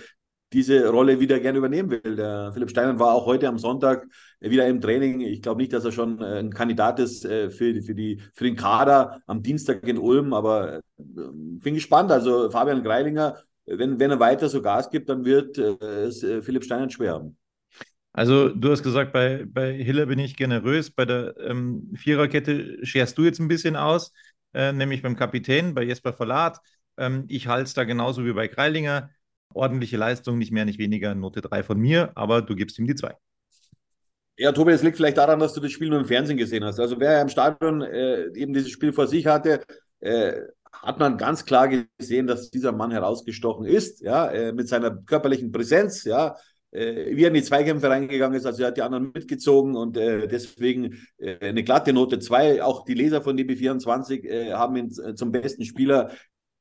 diese 0.54 0.88
Rolle 0.90 1.20
wieder 1.20 1.40
gerne 1.40 1.58
übernehmen 1.58 1.90
will. 1.90 2.16
Der 2.16 2.52
Philipp 2.54 2.70
Steiner 2.70 3.00
war 3.00 3.14
auch 3.14 3.26
heute 3.26 3.48
am 3.48 3.58
Sonntag 3.58 4.08
wieder 4.40 4.68
im 4.68 4.80
Training. 4.80 5.22
Ich 5.22 5.42
glaube 5.42 5.60
nicht, 5.60 5.74
dass 5.74 5.84
er 5.84 5.92
schon 5.92 6.22
ein 6.22 6.52
Kandidat 6.52 7.00
ist 7.00 7.24
für, 7.24 7.50
für, 7.52 7.96
die, 7.96 8.22
für 8.34 8.44
den 8.46 8.56
Kader 8.56 9.22
am 9.26 9.42
Dienstag 9.42 9.86
in 9.86 9.98
Ulm, 9.98 10.34
aber 10.34 10.82
bin 10.98 11.74
gespannt. 11.74 12.12
Also 12.12 12.52
Fabian 12.52 12.84
Greilinger, 12.84 13.38
wenn, 13.66 14.00
wenn 14.00 14.12
er 14.12 14.20
weiter 14.20 14.48
so 14.48 14.62
Gas 14.62 14.90
gibt, 14.90 15.10
dann 15.10 15.26
wird 15.26 15.58
es 15.58 16.20
Philipp 16.20 16.64
Steiner 16.64 16.90
schwer 16.90 17.14
haben. 17.14 17.38
Also 18.18 18.48
du 18.48 18.72
hast 18.72 18.82
gesagt, 18.82 19.12
bei, 19.12 19.44
bei 19.46 19.74
Hiller 19.74 20.06
bin 20.06 20.20
ich 20.20 20.38
generös. 20.38 20.90
Bei 20.90 21.04
der 21.04 21.36
ähm, 21.38 21.92
Viererkette 21.98 22.78
scherst 22.86 23.18
du 23.18 23.24
jetzt 23.24 23.40
ein 23.40 23.50
bisschen 23.50 23.76
aus, 23.76 24.14
äh, 24.54 24.72
nämlich 24.72 25.02
beim 25.02 25.18
Kapitän, 25.18 25.74
bei 25.74 25.84
Jesper 25.84 26.14
Verlat. 26.14 26.60
Ähm, 26.98 27.26
ich 27.28 27.48
halte 27.48 27.66
es 27.66 27.74
da 27.74 27.84
genauso 27.84 28.24
wie 28.24 28.32
bei 28.32 28.48
Kreilinger. 28.48 29.10
Ordentliche 29.54 29.98
Leistung, 29.98 30.38
nicht 30.38 30.54
mehr, 30.54 30.64
nicht 30.64 30.80
weniger, 30.80 31.14
Note 31.14 31.42
3 31.42 31.64
von 31.64 31.78
mir, 31.78 32.14
aber 32.16 32.42
du 32.42 32.56
gibst 32.56 32.80
ihm 32.80 32.88
die 32.88 32.96
2. 32.96 33.16
Ja, 34.38 34.54
Tobi, 34.54 34.72
es 34.72 34.82
liegt 34.82 34.96
vielleicht 34.96 35.18
daran, 35.18 35.40
dass 35.40 35.54
du 35.54 35.60
das 35.60 35.74
Spiel 35.74 35.90
nur 35.90 36.00
im 36.00 36.06
Fernsehen 36.06 36.38
gesehen 36.38 36.64
hast. 36.64 36.80
Also 36.80 36.98
wer 36.98 37.22
im 37.22 37.28
Stadion 37.28 37.82
äh, 37.82 38.28
eben 38.34 38.54
dieses 38.54 38.70
Spiel 38.70 38.94
vor 38.94 39.08
sich 39.08 39.26
hatte, 39.26 39.60
äh, 40.00 40.40
hat 40.72 41.00
man 41.00 41.18
ganz 41.18 41.44
klar 41.44 41.68
gesehen, 41.68 42.28
dass 42.28 42.50
dieser 42.50 42.72
Mann 42.72 42.92
herausgestochen 42.92 43.66
ist, 43.66 44.00
ja, 44.00 44.28
äh, 44.30 44.54
mit 44.54 44.70
seiner 44.70 44.96
körperlichen 45.04 45.52
Präsenz, 45.52 46.06
ja, 46.06 46.38
äh, 46.72 47.16
wie 47.16 47.24
er 47.24 47.30
in 47.30 47.34
die 47.34 47.44
Zweikämpfe 47.44 47.90
reingegangen 47.90 48.38
ist, 48.38 48.46
also 48.46 48.64
er 48.64 48.68
hat 48.70 48.78
die 48.78 48.82
anderen 48.82 49.12
mitgezogen 49.14 49.76
und 49.76 49.98
äh, 49.98 50.28
deswegen 50.28 51.06
äh, 51.18 51.38
eine 51.40 51.64
glatte 51.64 51.94
Note 51.94 52.20
2. 52.20 52.64
Auch 52.64 52.86
die 52.86 52.94
Leser 52.94 53.22
von 53.22 53.38
DB24 53.38 54.26
äh, 54.26 54.54
haben 54.54 54.76
ihn 54.76 54.92
zum 54.92 55.32
besten 55.32 55.66
Spieler 55.66 56.12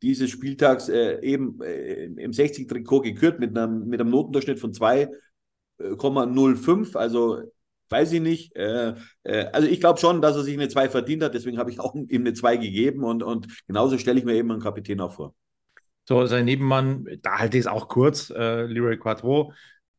dieses 0.02 0.30
Spieltags 0.30 0.88
äh, 0.88 1.20
eben 1.22 1.60
äh, 1.62 2.04
im 2.04 2.32
60-Trikot 2.32 3.00
gekürt 3.00 3.40
mit 3.40 3.56
einem, 3.56 3.86
mit 3.86 4.00
einem 4.00 4.10
Notendurchschnitt 4.10 4.60
von 4.60 4.72
2,05. 4.72 6.96
Also 6.96 7.42
weiß 7.88 8.12
ich 8.12 8.20
nicht. 8.20 8.54
Äh, 8.56 8.94
äh, 9.22 9.46
also 9.52 9.68
ich 9.68 9.80
glaube 9.80 9.98
schon, 9.98 10.20
dass 10.20 10.36
er 10.36 10.42
sich 10.42 10.54
eine 10.54 10.68
2 10.68 10.88
verdient 10.88 11.22
hat, 11.22 11.34
deswegen 11.34 11.58
habe 11.58 11.70
ich 11.70 11.80
auch 11.80 11.94
ihm 11.94 12.20
eine 12.20 12.34
2 12.34 12.56
gegeben 12.58 13.04
und, 13.04 13.22
und 13.22 13.46
genauso 13.66 13.98
stelle 13.98 14.18
ich 14.18 14.24
mir 14.24 14.34
eben 14.34 14.50
einen 14.50 14.62
Kapitän 14.62 15.00
auch 15.00 15.12
vor. 15.12 15.34
So, 16.06 16.26
sein 16.26 16.44
Nebenmann, 16.44 17.06
da 17.22 17.38
halte 17.38 17.56
ich 17.56 17.62
es 17.62 17.66
auch 17.66 17.88
kurz, 17.88 18.28
äh, 18.28 18.66
Leroy 18.66 18.98
Quattro, 18.98 19.54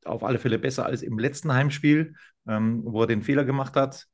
auf 0.06 0.24
alle 0.24 0.40
Fälle 0.40 0.60
besser 0.60 0.86
als 0.86 1.02
im 1.02 1.20
letzten 1.20 1.54
Heimspiel, 1.54 2.16
ähm, 2.48 2.84
wo 2.86 3.02
er 3.02 3.08
den 3.08 3.24
Fehler 3.24 3.44
gemacht 3.44 3.76
hat. 3.76 4.06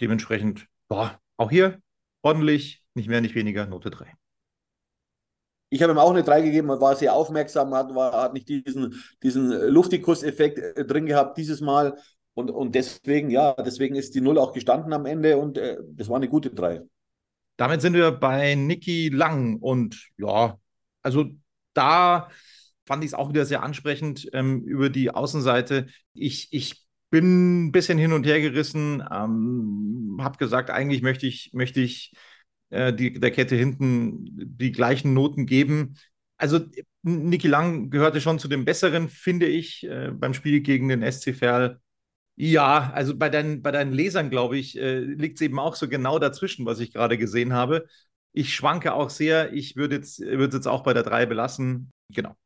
Dementsprechend, 0.00 0.66
boah, 0.88 1.18
auch 1.36 1.50
hier 1.50 1.80
ordentlich, 2.22 2.82
nicht 2.94 3.08
mehr, 3.08 3.20
nicht 3.20 3.34
weniger, 3.34 3.66
Note 3.66 3.90
3. 3.90 4.12
Ich 5.70 5.82
habe 5.82 5.92
ihm 5.92 5.98
auch 5.98 6.10
eine 6.10 6.22
3 6.22 6.42
gegeben 6.42 6.70
und 6.70 6.80
war 6.80 6.96
sehr 6.96 7.12
aufmerksam, 7.12 7.74
hat, 7.74 7.94
war, 7.94 8.12
hat 8.12 8.32
nicht 8.32 8.48
diesen, 8.48 9.02
diesen 9.22 9.50
Luftikus-Effekt 9.50 10.58
äh, 10.58 10.84
drin 10.84 11.06
gehabt 11.06 11.36
dieses 11.36 11.60
Mal. 11.60 11.98
Und, 12.34 12.50
und 12.50 12.74
deswegen, 12.74 13.30
ja, 13.30 13.54
deswegen 13.54 13.96
ist 13.96 14.14
die 14.14 14.20
Null 14.20 14.38
auch 14.38 14.52
gestanden 14.52 14.92
am 14.92 15.06
Ende 15.06 15.36
und 15.36 15.58
äh, 15.58 15.78
das 15.90 16.08
war 16.08 16.16
eine 16.16 16.28
gute 16.28 16.50
3. 16.50 16.82
Damit 17.56 17.80
sind 17.82 17.94
wir 17.94 18.12
bei 18.12 18.54
Niki 18.54 19.08
Lang 19.08 19.58
und 19.58 20.10
ja, 20.16 20.56
also 21.02 21.26
da 21.74 22.28
fand 22.88 23.04
ich 23.04 23.10
es 23.10 23.14
auch 23.14 23.28
wieder 23.28 23.46
sehr 23.46 23.62
ansprechend 23.62 24.28
ähm, 24.32 24.64
über 24.64 24.90
die 24.90 25.10
Außenseite. 25.10 25.86
Ich, 26.14 26.48
ich 26.52 26.84
bin 27.10 27.66
ein 27.66 27.72
bisschen 27.72 27.98
hin 27.98 28.12
und 28.12 28.26
her 28.26 28.40
gerissen, 28.40 29.02
ähm, 29.10 30.18
habe 30.20 30.38
gesagt, 30.38 30.70
eigentlich 30.70 31.02
möchte 31.02 31.26
ich, 31.26 31.50
möchte 31.52 31.80
ich 31.80 32.12
äh, 32.70 32.92
die, 32.92 33.12
der 33.20 33.30
Kette 33.30 33.56
hinten 33.56 34.24
die 34.58 34.72
gleichen 34.72 35.14
Noten 35.14 35.46
geben. 35.46 35.96
Also 36.36 36.60
Niki 37.02 37.48
Lang 37.48 37.90
gehörte 37.90 38.20
schon 38.20 38.38
zu 38.38 38.48
den 38.48 38.64
Besseren, 38.64 39.08
finde 39.08 39.46
ich, 39.46 39.84
äh, 39.84 40.10
beim 40.12 40.34
Spiel 40.34 40.60
gegen 40.60 40.88
den 40.88 41.02
SC 41.02 41.32
Verl. 41.32 41.80
Ja, 42.36 42.92
also 42.92 43.16
bei 43.16 43.28
deinen, 43.30 43.62
bei 43.62 43.72
deinen 43.72 43.92
Lesern, 43.92 44.30
glaube 44.30 44.58
ich, 44.58 44.78
äh, 44.78 45.00
liegt 45.00 45.36
es 45.36 45.40
eben 45.42 45.58
auch 45.58 45.74
so 45.74 45.88
genau 45.88 46.18
dazwischen, 46.18 46.66
was 46.66 46.78
ich 46.80 46.92
gerade 46.92 47.18
gesehen 47.18 47.52
habe. 47.52 47.86
Ich 48.32 48.54
schwanke 48.54 48.94
auch 48.94 49.10
sehr. 49.10 49.52
Ich 49.52 49.74
würde 49.76 49.96
jetzt, 49.96 50.20
würde 50.20 50.56
jetzt 50.56 50.68
auch 50.68 50.84
bei 50.84 50.94
der 50.94 51.02
3 51.02 51.26
belassen. 51.26 51.90
Genau. 52.14 52.36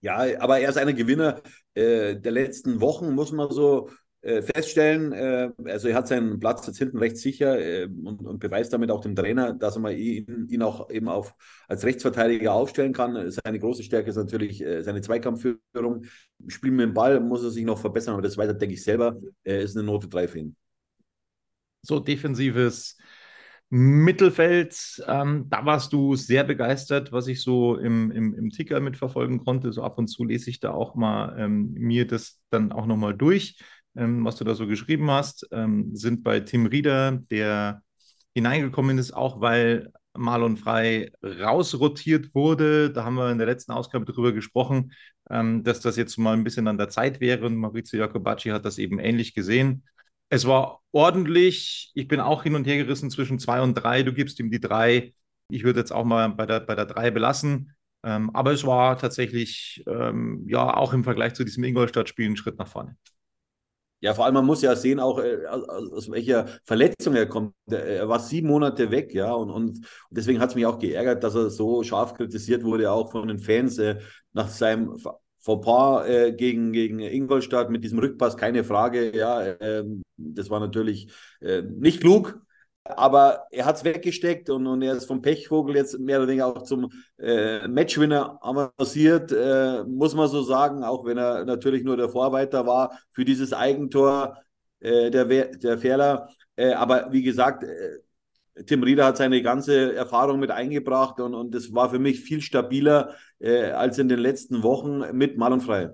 Ja, 0.00 0.40
aber 0.40 0.60
er 0.60 0.68
ist 0.68 0.78
einer 0.78 0.92
Gewinner 0.92 1.42
äh, 1.74 2.14
der 2.16 2.32
letzten 2.32 2.80
Wochen, 2.80 3.14
muss 3.14 3.32
man 3.32 3.50
so 3.50 3.90
äh, 4.20 4.42
feststellen. 4.42 5.12
Äh, 5.12 5.50
also 5.64 5.88
er 5.88 5.94
hat 5.94 6.08
seinen 6.08 6.38
Platz 6.38 6.66
jetzt 6.66 6.78
hinten 6.78 6.98
recht 6.98 7.16
sicher 7.16 7.58
äh, 7.58 7.86
und, 7.86 8.24
und, 8.24 8.38
beweist 8.38 8.72
damit 8.72 8.90
auch 8.90 9.00
dem 9.00 9.16
Trainer, 9.16 9.52
dass 9.52 9.78
mal 9.78 9.92
ihn, 9.92 10.46
ihn 10.50 10.62
auch 10.62 10.90
eben 10.90 11.08
auf, 11.08 11.34
als 11.66 11.84
Rechtsverteidiger 11.84 12.52
aufstellen 12.52 12.92
kann. 12.92 13.30
Seine 13.30 13.58
große 13.58 13.82
Stärke 13.82 14.10
ist 14.10 14.16
natürlich 14.16 14.60
äh, 14.62 14.82
seine 14.82 15.00
Zweikampfführung. 15.00 16.04
Spielen 16.46 16.76
mit 16.76 16.86
dem 16.86 16.94
Ball 16.94 17.20
muss 17.20 17.42
er 17.42 17.50
sich 17.50 17.64
noch 17.64 17.78
verbessern, 17.78 18.14
aber 18.14 18.22
das 18.22 18.36
weiter 18.36 18.54
denke 18.54 18.74
ich 18.74 18.82
selber. 18.82 19.20
Er 19.44 19.60
ist 19.60 19.76
eine 19.76 19.86
Note 19.86 20.08
3 20.08 20.28
für 20.28 20.38
ihn. 20.40 20.56
So 21.82 22.00
defensives 22.00 22.96
Mittelfeld, 23.70 25.02
ähm, 25.06 25.46
da 25.50 25.66
warst 25.66 25.92
du 25.92 26.16
sehr 26.16 26.44
begeistert, 26.44 27.12
was 27.12 27.26
ich 27.26 27.42
so 27.42 27.76
im, 27.76 28.10
im, 28.10 28.34
im 28.34 28.50
Ticker 28.50 28.80
mitverfolgen 28.80 29.44
konnte. 29.44 29.72
So 29.72 29.82
ab 29.82 29.98
und 29.98 30.08
zu 30.08 30.24
lese 30.24 30.48
ich 30.48 30.60
da 30.60 30.70
auch 30.70 30.94
mal 30.94 31.36
ähm, 31.38 31.72
mir 31.74 32.06
das 32.06 32.40
dann 32.50 32.72
auch 32.72 32.86
nochmal 32.86 33.14
durch, 33.14 33.58
ähm, 33.94 34.24
was 34.24 34.36
du 34.36 34.44
da 34.44 34.54
so 34.54 34.66
geschrieben 34.66 35.10
hast. 35.10 35.46
Ähm, 35.52 35.94
sind 35.94 36.24
bei 36.24 36.40
Tim 36.40 36.64
Rieder, 36.66 37.18
der 37.30 37.82
hineingekommen 38.34 38.96
ist, 38.96 39.12
auch 39.12 39.40
weil 39.42 39.92
Marlon 40.16 40.56
Frei 40.56 41.10
rausrotiert 41.22 42.34
wurde. 42.34 42.90
Da 42.90 43.04
haben 43.04 43.16
wir 43.16 43.30
in 43.30 43.38
der 43.38 43.46
letzten 43.46 43.72
Ausgabe 43.72 44.06
darüber 44.06 44.32
gesprochen, 44.32 44.92
ähm, 45.30 45.62
dass 45.62 45.80
das 45.80 45.96
jetzt 45.96 46.16
mal 46.16 46.32
ein 46.32 46.44
bisschen 46.44 46.68
an 46.68 46.78
der 46.78 46.88
Zeit 46.88 47.20
wäre. 47.20 47.44
Und 47.44 47.56
Maurizio 47.56 47.98
Jacobacci 47.98 48.48
hat 48.48 48.64
das 48.64 48.78
eben 48.78 48.98
ähnlich 48.98 49.34
gesehen. 49.34 49.84
Es 50.28 50.46
war 50.46 50.82
ordentlich. 50.92 51.90
Ich 51.94 52.08
bin 52.08 52.20
auch 52.20 52.42
hin 52.42 52.54
und 52.54 52.66
her 52.66 52.76
gerissen 52.76 53.10
zwischen 53.10 53.38
zwei 53.38 53.60
und 53.60 53.74
drei. 53.74 54.02
Du 54.02 54.12
gibst 54.12 54.38
ihm 54.40 54.50
die 54.50 54.60
drei. 54.60 55.14
Ich 55.50 55.64
würde 55.64 55.80
jetzt 55.80 55.92
auch 55.92 56.04
mal 56.04 56.28
bei 56.28 56.46
der, 56.46 56.60
bei 56.60 56.74
der 56.74 56.86
drei 56.86 57.10
belassen. 57.10 57.74
Ähm, 58.04 58.30
aber 58.34 58.52
es 58.52 58.64
war 58.64 58.96
tatsächlich, 58.98 59.82
ähm, 59.86 60.44
ja, 60.48 60.76
auch 60.76 60.92
im 60.92 61.04
Vergleich 61.04 61.34
zu 61.34 61.44
diesem 61.44 61.64
Ingolstadt-Spiel 61.64 62.30
ein 62.30 62.36
Schritt 62.36 62.58
nach 62.58 62.68
vorne. 62.68 62.96
Ja, 64.00 64.14
vor 64.14 64.26
allem, 64.26 64.34
man 64.34 64.46
muss 64.46 64.62
ja 64.62 64.76
sehen, 64.76 65.00
auch 65.00 65.18
äh, 65.18 65.44
aus 65.46 66.08
welcher 66.08 66.46
Verletzung 66.64 67.16
er 67.16 67.26
kommt. 67.26 67.54
Er 67.66 68.08
war 68.08 68.20
sieben 68.20 68.46
Monate 68.46 68.92
weg, 68.92 69.12
ja, 69.12 69.32
und, 69.32 69.50
und 69.50 69.84
deswegen 70.10 70.38
hat 70.38 70.50
es 70.50 70.54
mich 70.54 70.66
auch 70.66 70.78
geärgert, 70.78 71.24
dass 71.24 71.34
er 71.34 71.50
so 71.50 71.82
scharf 71.82 72.14
kritisiert 72.14 72.62
wurde, 72.62 72.92
auch 72.92 73.10
von 73.10 73.26
den 73.26 73.40
Fans 73.40 73.76
äh, 73.78 73.98
nach 74.32 74.48
seinem 74.48 74.96
Fauxpas 75.40 76.06
äh, 76.08 76.32
gegen, 76.32 76.72
gegen 76.72 77.00
Ingolstadt 77.00 77.70
mit 77.70 77.84
diesem 77.84 77.98
Rückpass, 77.98 78.36
keine 78.36 78.64
Frage. 78.64 79.16
Ja, 79.16 79.42
äh, 79.42 79.84
das 80.16 80.50
war 80.50 80.60
natürlich 80.60 81.12
äh, 81.40 81.62
nicht 81.62 82.00
klug, 82.00 82.40
aber 82.84 83.46
er 83.50 83.66
hat 83.66 83.76
es 83.76 83.84
weggesteckt 83.84 84.50
und, 84.50 84.66
und 84.66 84.82
er 84.82 84.94
ist 84.94 85.06
vom 85.06 85.22
Pechvogel 85.22 85.76
jetzt 85.76 85.98
mehr 85.98 86.18
oder 86.18 86.28
weniger 86.28 86.46
auch 86.46 86.62
zum 86.62 86.90
äh, 87.18 87.66
Matchwinner 87.68 88.38
avanciert, 88.42 89.32
äh, 89.32 89.84
muss 89.84 90.14
man 90.14 90.28
so 90.28 90.42
sagen, 90.42 90.84
auch 90.84 91.04
wenn 91.04 91.18
er 91.18 91.44
natürlich 91.44 91.84
nur 91.84 91.96
der 91.96 92.08
Vorarbeiter 92.08 92.66
war 92.66 92.98
für 93.12 93.24
dieses 93.24 93.52
Eigentor 93.52 94.36
äh, 94.80 95.10
der, 95.10 95.24
der 95.24 95.78
Ferler. 95.78 96.28
aber 96.56 97.12
wie 97.12 97.22
gesagt, 97.22 97.64
Tim 98.66 98.82
Rieder 98.82 99.06
hat 99.06 99.16
seine 99.16 99.42
ganze 99.42 99.94
Erfahrung 99.94 100.40
mit 100.40 100.50
eingebracht 100.50 101.20
und, 101.20 101.34
und 101.34 101.54
das 101.54 101.72
war 101.72 101.90
für 101.90 101.98
mich 101.98 102.20
viel 102.20 102.40
stabiler 102.40 103.14
äh, 103.38 103.70
als 103.70 103.98
in 103.98 104.08
den 104.08 104.18
letzten 104.18 104.62
Wochen 104.62 105.16
mit 105.16 105.36
Mal 105.36 105.60
Frei. 105.60 105.90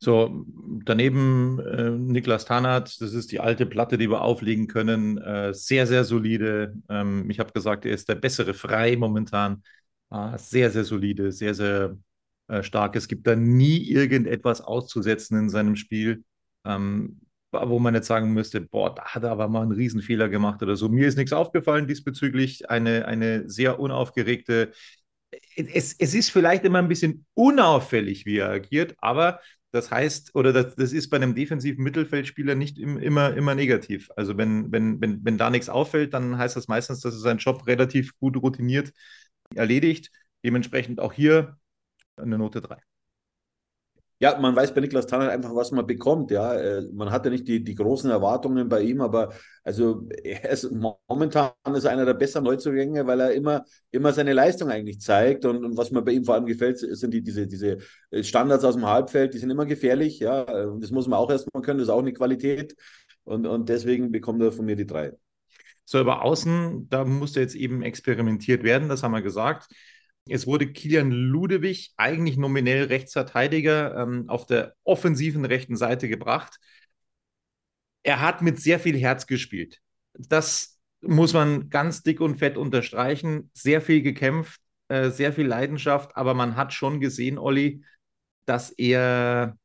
So, 0.00 0.44
daneben 0.84 1.58
äh, 1.58 1.90
Niklas 1.90 2.44
Tanat, 2.44 3.00
das 3.00 3.12
ist 3.14 3.32
die 3.32 3.40
alte 3.40 3.66
Platte, 3.66 3.98
die 3.98 4.08
wir 4.08 4.22
auflegen 4.22 4.68
können. 4.68 5.18
Äh, 5.18 5.52
sehr, 5.54 5.88
sehr 5.88 6.04
solide. 6.04 6.74
Ähm, 6.88 7.28
ich 7.30 7.40
habe 7.40 7.52
gesagt, 7.52 7.84
er 7.84 7.94
ist 7.94 8.08
der 8.08 8.14
bessere 8.14 8.54
Frei 8.54 8.96
momentan. 8.96 9.62
Äh, 10.10 10.38
sehr, 10.38 10.70
sehr 10.70 10.84
solide, 10.84 11.32
sehr, 11.32 11.54
sehr 11.54 11.98
äh, 12.46 12.62
stark. 12.62 12.94
Es 12.94 13.08
gibt 13.08 13.26
da 13.26 13.34
nie 13.34 13.78
irgendetwas 13.90 14.60
auszusetzen 14.60 15.36
in 15.36 15.48
seinem 15.48 15.74
Spiel. 15.74 16.22
Ähm, 16.64 17.20
wo 17.52 17.78
man 17.78 17.94
jetzt 17.94 18.06
sagen 18.06 18.32
müsste, 18.32 18.60
boah, 18.60 18.94
da 18.94 19.04
hat 19.04 19.22
er 19.22 19.30
aber 19.30 19.48
mal 19.48 19.62
einen 19.62 19.72
Riesenfehler 19.72 20.28
gemacht 20.28 20.62
oder 20.62 20.76
so. 20.76 20.88
Mir 20.88 21.08
ist 21.08 21.16
nichts 21.16 21.32
aufgefallen 21.32 21.86
diesbezüglich. 21.86 22.70
Eine, 22.70 23.06
eine 23.06 23.48
sehr 23.48 23.80
unaufgeregte. 23.80 24.72
Es, 25.56 25.94
es 25.98 26.14
ist 26.14 26.30
vielleicht 26.30 26.64
immer 26.64 26.78
ein 26.78 26.88
bisschen 26.88 27.26
unauffällig, 27.34 28.26
wie 28.26 28.38
er 28.38 28.50
agiert, 28.50 28.94
aber 28.98 29.40
das 29.70 29.90
heißt, 29.90 30.34
oder 30.34 30.52
das, 30.52 30.74
das 30.76 30.92
ist 30.92 31.10
bei 31.10 31.18
einem 31.18 31.34
defensiven 31.34 31.84
Mittelfeldspieler 31.84 32.54
nicht 32.54 32.78
im, 32.78 32.98
immer, 32.98 33.34
immer 33.36 33.54
negativ. 33.54 34.10
Also 34.16 34.38
wenn, 34.38 34.72
wenn, 34.72 35.00
wenn, 35.00 35.24
wenn 35.24 35.36
da 35.36 35.50
nichts 35.50 35.68
auffällt, 35.68 36.14
dann 36.14 36.38
heißt 36.38 36.56
das 36.56 36.68
meistens, 36.68 37.00
dass 37.00 37.14
er 37.14 37.20
seinen 37.20 37.38
Job 37.38 37.66
relativ 37.66 38.16
gut 38.18 38.36
routiniert 38.38 38.92
erledigt. 39.54 40.10
Dementsprechend 40.44 41.00
auch 41.00 41.12
hier 41.12 41.58
eine 42.16 42.38
Note 42.38 42.62
3. 42.62 42.78
Ja, 44.20 44.36
man 44.40 44.56
weiß 44.56 44.74
bei 44.74 44.80
Niklas 44.80 45.06
Tanner 45.06 45.30
einfach, 45.30 45.54
was 45.54 45.70
man 45.70 45.86
bekommt. 45.86 46.32
Ja, 46.32 46.54
äh, 46.54 46.82
man 46.92 47.12
hatte 47.12 47.30
nicht 47.30 47.46
die, 47.46 47.62
die 47.62 47.76
großen 47.76 48.10
Erwartungen 48.10 48.68
bei 48.68 48.80
ihm, 48.82 49.00
aber 49.00 49.32
also 49.62 50.08
er 50.24 50.50
ist 50.50 50.70
momentan 50.72 51.52
ist 51.74 51.86
einer 51.86 52.04
der 52.04 52.14
besseren 52.14 52.44
Neuzugänge, 52.44 53.06
weil 53.06 53.20
er 53.20 53.32
immer, 53.32 53.64
immer 53.92 54.12
seine 54.12 54.32
Leistung 54.32 54.70
eigentlich 54.70 55.00
zeigt. 55.00 55.44
Und, 55.44 55.64
und 55.64 55.76
was 55.76 55.92
mir 55.92 56.02
bei 56.02 56.12
ihm 56.12 56.24
vor 56.24 56.34
allem 56.34 56.46
gefällt, 56.46 56.78
sind 56.78 57.14
die, 57.14 57.22
diese, 57.22 57.46
diese 57.46 57.78
Standards 58.22 58.64
aus 58.64 58.74
dem 58.74 58.86
Halbfeld, 58.86 59.34
die 59.34 59.38
sind 59.38 59.50
immer 59.50 59.66
gefährlich. 59.66 60.18
Ja, 60.18 60.44
das 60.44 60.90
muss 60.90 61.06
man 61.06 61.18
auch 61.18 61.30
erstmal 61.30 61.62
können, 61.62 61.78
das 61.78 61.86
ist 61.86 61.94
auch 61.94 62.00
eine 62.00 62.12
Qualität. 62.12 62.74
Und, 63.22 63.46
und 63.46 63.68
deswegen 63.68 64.10
bekommt 64.10 64.42
er 64.42 64.50
von 64.50 64.64
mir 64.64 64.74
die 64.74 64.86
drei. 64.86 65.12
So, 65.84 66.00
über 66.00 66.22
außen, 66.22 66.88
da 66.90 67.04
musste 67.04 67.40
jetzt 67.40 67.54
eben 67.54 67.82
experimentiert 67.82 68.62
werden, 68.62 68.88
das 68.88 69.02
haben 69.02 69.12
wir 69.12 69.22
gesagt. 69.22 69.68
Es 70.30 70.46
wurde 70.46 70.72
Kilian 70.72 71.10
Ludewig, 71.10 71.92
eigentlich 71.96 72.36
nominell 72.36 72.84
Rechtsverteidiger, 72.84 73.96
ähm, 73.96 74.28
auf 74.28 74.46
der 74.46 74.74
offensiven 74.84 75.44
rechten 75.44 75.76
Seite 75.76 76.08
gebracht. 76.08 76.58
Er 78.02 78.20
hat 78.20 78.42
mit 78.42 78.60
sehr 78.60 78.80
viel 78.80 78.98
Herz 78.98 79.26
gespielt. 79.26 79.80
Das 80.14 80.78
muss 81.00 81.32
man 81.32 81.70
ganz 81.70 82.02
dick 82.02 82.20
und 82.20 82.38
fett 82.38 82.56
unterstreichen. 82.56 83.50
Sehr 83.54 83.80
viel 83.80 84.02
gekämpft, 84.02 84.60
äh, 84.88 85.10
sehr 85.10 85.32
viel 85.32 85.46
Leidenschaft, 85.46 86.16
aber 86.16 86.34
man 86.34 86.56
hat 86.56 86.72
schon 86.72 87.00
gesehen, 87.00 87.38
Olli, 87.38 87.84
dass 88.46 88.70
er 88.70 89.56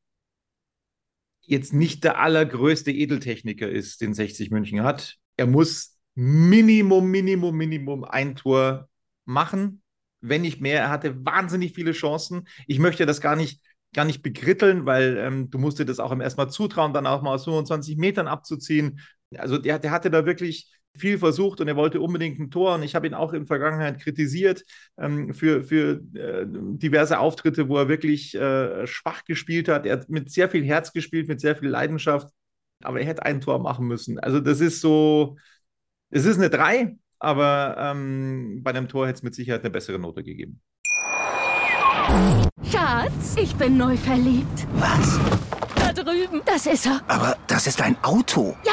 jetzt 1.40 1.72
nicht 1.72 2.04
der 2.04 2.18
allergrößte 2.18 2.90
Edeltechniker 2.90 3.68
ist, 3.68 4.00
den 4.00 4.14
60 4.14 4.50
München 4.50 4.82
hat. 4.82 5.16
Er 5.36 5.46
muss 5.46 5.98
Minimum, 6.14 7.10
Minimum, 7.10 7.56
Minimum 7.56 8.04
ein 8.04 8.36
Tor 8.36 8.88
machen, 9.24 9.82
wenn 10.28 10.42
nicht 10.42 10.60
mehr. 10.60 10.80
Er 10.80 10.90
hatte 10.90 11.24
wahnsinnig 11.24 11.74
viele 11.74 11.92
Chancen. 11.92 12.48
Ich 12.66 12.78
möchte 12.78 13.06
das 13.06 13.20
gar 13.20 13.36
nicht, 13.36 13.62
gar 13.92 14.04
nicht 14.04 14.22
begritteln, 14.22 14.86
weil 14.86 15.16
ähm, 15.18 15.50
du 15.50 15.58
musst 15.58 15.78
dir 15.78 15.84
das 15.84 16.00
auch 16.00 16.12
im 16.12 16.20
ersten 16.20 16.40
Mal 16.40 16.48
zutrauen, 16.48 16.92
dann 16.92 17.06
auch 17.06 17.22
mal 17.22 17.34
aus 17.34 17.44
25 17.44 17.96
Metern 17.96 18.26
abzuziehen. 18.28 19.00
Also 19.36 19.58
der, 19.58 19.78
der 19.78 19.90
hatte 19.90 20.10
da 20.10 20.26
wirklich 20.26 20.70
viel 20.96 21.18
versucht 21.18 21.60
und 21.60 21.68
er 21.68 21.76
wollte 21.76 22.00
unbedingt 22.00 22.38
ein 22.38 22.50
Tor. 22.50 22.76
Und 22.76 22.82
ich 22.82 22.94
habe 22.94 23.06
ihn 23.06 23.14
auch 23.14 23.32
in 23.32 23.46
Vergangenheit 23.46 24.00
kritisiert 24.00 24.64
ähm, 24.98 25.34
für, 25.34 25.64
für 25.64 26.00
äh, 26.14 26.46
diverse 26.46 27.18
Auftritte, 27.18 27.68
wo 27.68 27.76
er 27.76 27.88
wirklich 27.88 28.34
äh, 28.34 28.86
schwach 28.86 29.24
gespielt 29.24 29.68
hat. 29.68 29.86
Er 29.86 29.94
hat 29.94 30.08
mit 30.08 30.30
sehr 30.30 30.48
viel 30.48 30.64
Herz 30.64 30.92
gespielt, 30.92 31.28
mit 31.28 31.40
sehr 31.40 31.56
viel 31.56 31.68
Leidenschaft. 31.68 32.28
Aber 32.82 33.00
er 33.00 33.06
hätte 33.06 33.24
ein 33.24 33.40
Tor 33.40 33.58
machen 33.58 33.86
müssen. 33.86 34.18
Also 34.18 34.40
das 34.40 34.60
ist 34.60 34.80
so, 34.80 35.36
es 36.10 36.26
ist 36.26 36.38
eine 36.38 36.50
3, 36.50 36.96
aber 37.18 37.76
ähm, 37.78 38.60
bei 38.62 38.70
einem 38.70 38.88
Tor 38.88 39.06
hätte 39.06 39.16
es 39.16 39.22
mit 39.22 39.34
Sicherheit 39.34 39.62
eine 39.62 39.70
bessere 39.70 39.98
Note 39.98 40.22
gegeben. 40.22 40.60
Schatz, 42.70 43.36
ich 43.36 43.54
bin 43.56 43.76
neu 43.76 43.96
verliebt. 43.96 44.66
Was? 44.74 45.18
Da 45.76 45.92
drüben. 45.92 46.42
Das 46.44 46.66
ist 46.66 46.86
er. 46.86 47.00
Aber 47.08 47.36
das 47.46 47.66
ist 47.66 47.80
ein 47.80 47.96
Auto. 48.02 48.56
Ja, 48.64 48.72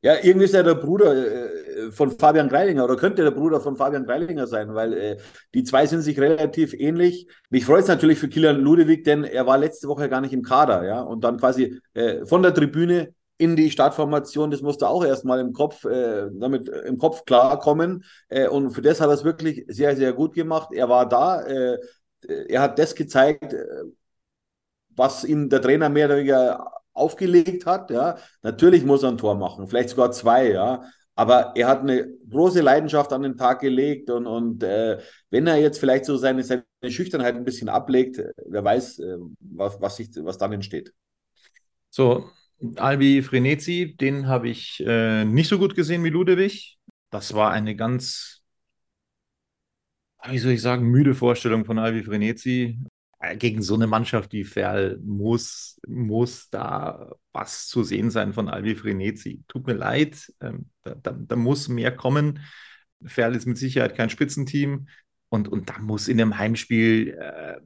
Ja, 0.00 0.14
irgendwie 0.22 0.44
ist 0.44 0.54
er 0.54 0.62
der 0.62 0.74
Bruder 0.76 1.12
äh, 1.88 1.90
von 1.90 2.12
Fabian 2.16 2.48
Greilinger 2.48 2.84
oder 2.84 2.96
könnte 2.96 3.24
der 3.24 3.32
Bruder 3.32 3.60
von 3.60 3.76
Fabian 3.76 4.04
Greilinger 4.04 4.46
sein, 4.46 4.72
weil 4.74 4.92
äh, 4.92 5.16
die 5.54 5.64
zwei 5.64 5.86
sind 5.86 6.02
sich 6.02 6.20
relativ 6.20 6.72
ähnlich. 6.72 7.26
Mich 7.50 7.64
freut 7.64 7.82
es 7.82 7.88
natürlich 7.88 8.18
für 8.18 8.28
Kilian 8.28 8.60
Ludewig, 8.60 9.02
denn 9.04 9.24
er 9.24 9.46
war 9.46 9.58
letzte 9.58 9.88
Woche 9.88 10.08
gar 10.08 10.20
nicht 10.20 10.32
im 10.32 10.42
Kader, 10.42 10.84
ja, 10.84 11.00
und 11.00 11.24
dann 11.24 11.38
quasi 11.38 11.80
äh, 11.94 12.24
von 12.26 12.42
der 12.42 12.54
Tribüne 12.54 13.12
in 13.38 13.56
die 13.56 13.70
Startformation, 13.70 14.50
das 14.50 14.62
musste 14.62 14.88
auch 14.88 15.04
erstmal 15.04 15.40
im 15.40 15.52
Kopf, 15.52 15.84
äh, 15.84 16.28
damit 16.32 16.68
äh, 16.68 16.80
im 16.82 16.98
Kopf 16.98 17.24
klarkommen. 17.24 18.04
Äh, 18.28 18.48
und 18.48 18.70
für 18.72 18.82
das 18.82 19.00
hat 19.00 19.08
er 19.08 19.14
es 19.14 19.24
wirklich 19.24 19.64
sehr, 19.68 19.96
sehr 19.96 20.12
gut 20.12 20.34
gemacht. 20.34 20.70
Er 20.72 20.88
war 20.88 21.08
da, 21.08 21.42
äh, 21.42 21.78
er 22.48 22.62
hat 22.62 22.78
das 22.78 22.94
gezeigt, 22.94 23.52
äh, 23.52 23.64
was 24.96 25.24
ihm 25.24 25.48
der 25.48 25.62
Trainer 25.62 25.88
mehr 25.88 26.06
oder 26.06 26.16
weniger 26.16 26.72
aufgelegt 26.98 27.66
hat. 27.66 27.90
Ja, 27.90 28.18
natürlich 28.42 28.84
muss 28.84 29.02
er 29.02 29.10
ein 29.10 29.18
Tor 29.18 29.34
machen, 29.34 29.66
vielleicht 29.68 29.90
sogar 29.90 30.12
zwei. 30.12 30.50
Ja, 30.50 30.82
aber 31.18 31.52
er 31.56 31.66
hat 31.66 31.80
eine 31.80 32.08
große 32.30 32.60
Leidenschaft 32.60 33.12
an 33.12 33.22
den 33.22 33.36
Tag 33.36 33.60
gelegt 33.60 34.08
und, 34.08 34.28
und 34.28 34.62
äh, 34.62 34.98
wenn 35.30 35.48
er 35.48 35.56
jetzt 35.56 35.80
vielleicht 35.80 36.04
so 36.04 36.16
seine, 36.16 36.44
seine 36.44 36.62
Schüchternheit 36.86 37.34
ein 37.34 37.44
bisschen 37.44 37.68
ablegt, 37.68 38.22
wer 38.46 38.62
weiß, 38.62 39.00
äh, 39.00 39.16
was, 39.40 39.80
was, 39.80 39.96
sich, 39.96 40.10
was 40.18 40.38
dann 40.38 40.52
entsteht. 40.52 40.92
So, 41.90 42.30
Albi 42.76 43.22
Frenetzi, 43.22 43.96
den 44.00 44.28
habe 44.28 44.48
ich 44.48 44.80
äh, 44.86 45.24
nicht 45.24 45.48
so 45.48 45.58
gut 45.58 45.74
gesehen 45.74 46.04
wie 46.04 46.10
Ludewig. 46.10 46.78
Das 47.10 47.34
war 47.34 47.50
eine 47.50 47.74
ganz, 47.74 48.42
wie 50.24 50.38
soll 50.38 50.52
ich 50.52 50.62
sagen, 50.62 50.84
müde 50.84 51.16
Vorstellung 51.16 51.64
von 51.64 51.80
Albi 51.80 52.04
Frenetzi. 52.04 52.78
Äh, 53.20 53.36
gegen 53.36 53.62
so 53.62 53.74
eine 53.74 53.86
Mannschaft 53.86 54.32
wie 54.32 54.44
Ferl 54.44 55.00
muss, 55.04 55.80
muss 55.86 56.50
da 56.50 57.12
was 57.32 57.66
zu 57.66 57.82
sehen 57.82 58.10
sein 58.10 58.32
von 58.32 58.48
Albi 58.48 58.76
Frenetzi. 58.76 59.42
Tut 59.48 59.66
mir 59.66 59.74
leid, 59.74 60.32
ähm, 60.40 60.70
da, 60.84 60.94
da, 60.94 61.12
da, 61.12 61.36
muss 61.36 61.68
mehr 61.68 61.94
kommen. 61.94 62.40
Ferl 63.04 63.34
ist 63.34 63.46
mit 63.46 63.58
Sicherheit 63.58 63.96
kein 63.96 64.10
Spitzenteam 64.10 64.88
und, 65.30 65.48
und 65.48 65.68
da 65.68 65.78
muss 65.80 66.06
in 66.08 66.20
einem 66.20 66.38
Heimspiel, 66.38 67.16
äh, 67.18 67.60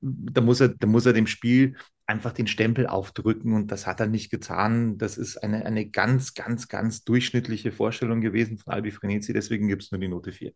da, 0.00 0.40
muss 0.40 0.60
er, 0.60 0.68
da 0.68 0.86
muss 0.86 1.06
er 1.06 1.12
dem 1.12 1.26
Spiel 1.26 1.76
einfach 2.06 2.32
den 2.32 2.46
Stempel 2.46 2.86
aufdrücken 2.86 3.54
und 3.54 3.72
das 3.72 3.86
hat 3.86 3.98
er 4.00 4.06
nicht 4.06 4.30
getan. 4.30 4.98
Das 4.98 5.18
ist 5.18 5.38
eine, 5.38 5.66
eine 5.66 5.90
ganz, 5.90 6.34
ganz, 6.34 6.68
ganz 6.68 7.02
durchschnittliche 7.02 7.72
Vorstellung 7.72 8.20
gewesen 8.20 8.58
von 8.58 8.72
Albi 8.72 8.92
Frenetzi, 8.92 9.32
deswegen 9.32 9.66
gibt 9.68 9.82
es 9.82 9.90
nur 9.90 10.00
die 10.00 10.08
Note 10.08 10.30
4. 10.30 10.52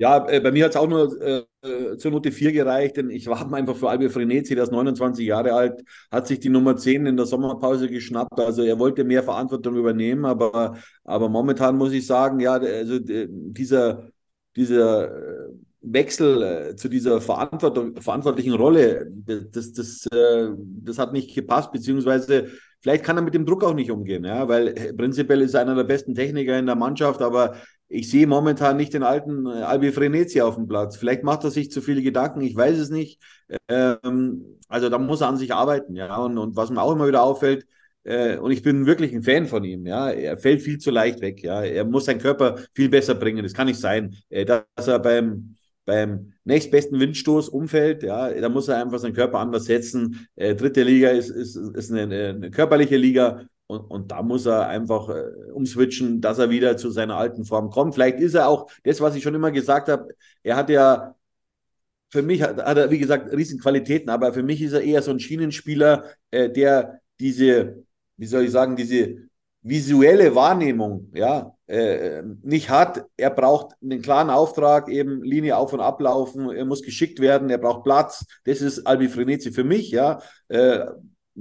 Ja, 0.00 0.26
äh, 0.30 0.40
bei 0.40 0.50
mir 0.50 0.64
hat 0.64 0.70
es 0.70 0.76
auch 0.78 0.88
nur 0.88 1.20
äh, 1.20 1.44
zur 1.98 2.10
Note 2.10 2.32
4 2.32 2.52
gereicht, 2.52 2.96
denn 2.96 3.10
ich 3.10 3.26
war 3.26 3.52
einfach 3.52 3.76
für 3.76 3.90
Albi 3.90 4.08
Frenetzi, 4.08 4.54
der 4.54 4.64
ist 4.64 4.72
29 4.72 5.26
Jahre 5.26 5.52
alt, 5.52 5.84
hat 6.10 6.26
sich 6.26 6.40
die 6.40 6.48
Nummer 6.48 6.74
10 6.74 7.04
in 7.04 7.18
der 7.18 7.26
Sommerpause 7.26 7.86
geschnappt. 7.86 8.40
Also 8.40 8.62
er 8.62 8.78
wollte 8.78 9.04
mehr 9.04 9.22
Verantwortung 9.22 9.76
übernehmen, 9.76 10.24
aber, 10.24 10.78
aber 11.04 11.28
momentan 11.28 11.76
muss 11.76 11.92
ich 11.92 12.06
sagen, 12.06 12.40
ja, 12.40 12.54
also 12.54 12.98
dieser, 12.98 14.08
dieser 14.56 15.48
äh, 15.48 15.50
Wechsel 15.82 16.42
äh, 16.42 16.76
zu 16.76 16.88
dieser 16.88 17.20
verantwortlichen 17.20 18.54
Rolle, 18.54 19.06
das, 19.26 19.50
das, 19.50 19.72
das, 19.72 20.08
das 20.10 20.98
hat 20.98 21.12
nicht 21.12 21.34
gepasst, 21.34 21.72
beziehungsweise 21.72 22.48
vielleicht 22.80 23.04
kann 23.04 23.16
er 23.18 23.22
mit 23.22 23.34
dem 23.34 23.44
Druck 23.44 23.64
auch 23.64 23.74
nicht 23.74 23.90
umgehen, 23.90 24.24
ja, 24.24 24.48
weil 24.48 24.94
prinzipiell 24.96 25.42
ist 25.42 25.52
er 25.52 25.60
einer 25.60 25.74
der 25.74 25.84
besten 25.84 26.14
Techniker 26.14 26.58
in 26.58 26.66
der 26.66 26.76
Mannschaft, 26.76 27.20
aber 27.20 27.56
ich 27.90 28.08
sehe 28.08 28.26
momentan 28.26 28.76
nicht 28.76 28.94
den 28.94 29.02
alten 29.02 29.46
äh, 29.46 29.62
Albi 29.62 29.90
Frenetzi 29.92 30.40
auf 30.40 30.54
dem 30.54 30.68
Platz. 30.68 30.96
Vielleicht 30.96 31.24
macht 31.24 31.42
er 31.44 31.50
sich 31.50 31.70
zu 31.72 31.82
viele 31.82 32.02
Gedanken, 32.02 32.40
ich 32.40 32.54
weiß 32.56 32.78
es 32.78 32.88
nicht. 32.88 33.20
Ähm, 33.68 34.58
also 34.68 34.88
da 34.88 34.98
muss 34.98 35.20
er 35.20 35.28
an 35.28 35.36
sich 35.36 35.52
arbeiten, 35.52 35.96
ja. 35.96 36.16
Und, 36.16 36.38
und 36.38 36.56
was 36.56 36.70
mir 36.70 36.80
auch 36.80 36.92
immer 36.92 37.08
wieder 37.08 37.22
auffällt, 37.22 37.66
äh, 38.04 38.38
und 38.38 38.52
ich 38.52 38.62
bin 38.62 38.86
wirklich 38.86 39.12
ein 39.12 39.24
Fan 39.24 39.46
von 39.46 39.64
ihm, 39.64 39.86
ja. 39.86 40.08
Er 40.10 40.38
fällt 40.38 40.62
viel 40.62 40.78
zu 40.78 40.92
leicht 40.92 41.20
weg, 41.20 41.42
ja. 41.42 41.62
Er 41.62 41.84
muss 41.84 42.04
seinen 42.04 42.20
Körper 42.20 42.60
viel 42.74 42.88
besser 42.88 43.16
bringen. 43.16 43.42
Das 43.42 43.54
kann 43.54 43.66
nicht 43.66 43.80
sein, 43.80 44.16
äh, 44.30 44.44
dass 44.44 44.86
er 44.86 45.00
beim 45.00 45.56
beim 45.86 46.34
nächstbesten 46.44 47.00
Windstoß 47.00 47.48
umfällt, 47.48 48.04
ja, 48.04 48.32
da 48.32 48.48
muss 48.48 48.68
er 48.68 48.80
einfach 48.80 48.98
seinen 49.00 49.14
Körper 49.14 49.38
anders 49.40 49.64
setzen. 49.64 50.28
Äh, 50.36 50.54
dritte 50.54 50.84
Liga 50.84 51.08
ist, 51.08 51.30
ist, 51.30 51.56
ist 51.56 51.90
eine, 51.90 52.28
eine 52.28 52.50
körperliche 52.52 52.96
Liga 52.96 53.46
und, 53.70 53.88
und 53.88 54.10
da 54.10 54.22
muss 54.22 54.46
er 54.46 54.66
einfach 54.66 55.08
äh, 55.08 55.52
umswitchen, 55.52 56.20
dass 56.20 56.38
er 56.38 56.50
wieder 56.50 56.76
zu 56.76 56.90
seiner 56.90 57.16
alten 57.16 57.44
Form 57.44 57.70
kommt. 57.70 57.94
Vielleicht 57.94 58.18
ist 58.18 58.34
er 58.34 58.48
auch 58.48 58.68
das, 58.82 59.00
was 59.00 59.14
ich 59.14 59.22
schon 59.22 59.34
immer 59.36 59.52
gesagt 59.52 59.88
habe. 59.88 60.08
Er 60.42 60.56
hat 60.56 60.70
ja, 60.70 61.14
für 62.08 62.22
mich 62.22 62.42
hat, 62.42 62.56
hat 62.58 62.76
er, 62.76 62.90
wie 62.90 62.98
gesagt, 62.98 63.32
riesen 63.32 63.60
Qualitäten, 63.60 64.10
aber 64.10 64.32
für 64.32 64.42
mich 64.42 64.60
ist 64.60 64.72
er 64.72 64.82
eher 64.82 65.02
so 65.02 65.12
ein 65.12 65.20
Schienenspieler, 65.20 66.04
äh, 66.32 66.50
der 66.50 67.00
diese, 67.20 67.84
wie 68.16 68.26
soll 68.26 68.44
ich 68.44 68.50
sagen, 68.50 68.74
diese 68.74 69.18
visuelle 69.62 70.34
Wahrnehmung, 70.34 71.08
ja, 71.14 71.54
äh, 71.68 72.22
nicht 72.42 72.70
hat. 72.70 73.04
Er 73.16 73.30
braucht 73.30 73.76
einen 73.80 74.02
klaren 74.02 74.30
Auftrag, 74.30 74.88
eben 74.88 75.22
Linie 75.22 75.56
auf 75.56 75.72
und 75.72 75.80
ablaufen. 75.80 76.50
Er 76.50 76.64
muss 76.64 76.82
geschickt 76.82 77.20
werden. 77.20 77.50
Er 77.50 77.58
braucht 77.58 77.84
Platz. 77.84 78.24
Das 78.44 78.62
ist 78.62 78.84
Albi 78.86 79.08
Frenetzi 79.08 79.52
für 79.52 79.64
mich, 79.64 79.92
ja. 79.92 80.20
Äh, 80.48 80.86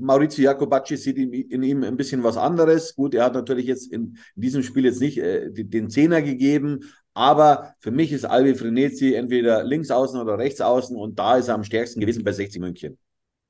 Maurizio 0.02 0.44
Jacobacci 0.44 0.98
sieht 0.98 1.18
in, 1.18 1.34
in, 1.34 1.64
ihm 1.64 1.84
ein 1.84 1.98
bisschen 1.98 2.24
was 2.24 2.38
anderes. 2.38 2.96
Gut, 2.96 3.14
er 3.14 3.26
hat 3.26 3.34
natürlich 3.34 3.66
jetzt 3.66 3.92
in, 3.92 4.18
in 4.36 4.42
diesem 4.42 4.64
Spiel 4.64 4.86
jetzt 4.86 5.02
nicht 5.02 5.18
äh, 5.18 5.52
den 5.52 5.90
Zehner 5.90 6.22
gegeben, 6.22 6.80
aber 7.14 7.76
für 7.80 7.92
mich 7.92 8.12
ist 8.12 8.26
Albi 8.26 8.56
Frenetzi 8.56 9.14
entweder 9.14 9.64
links 9.64 9.92
außen 9.92 10.20
oder 10.20 10.38
rechts 10.38 10.62
außen 10.62 10.96
und 10.96 11.20
da 11.20 11.38
ist 11.38 11.48
er 11.48 11.56
am 11.56 11.64
stärksten 11.64 12.00
gewesen 12.00 12.24
bei 12.24 12.32
60 12.32 12.62
München. 12.62 12.98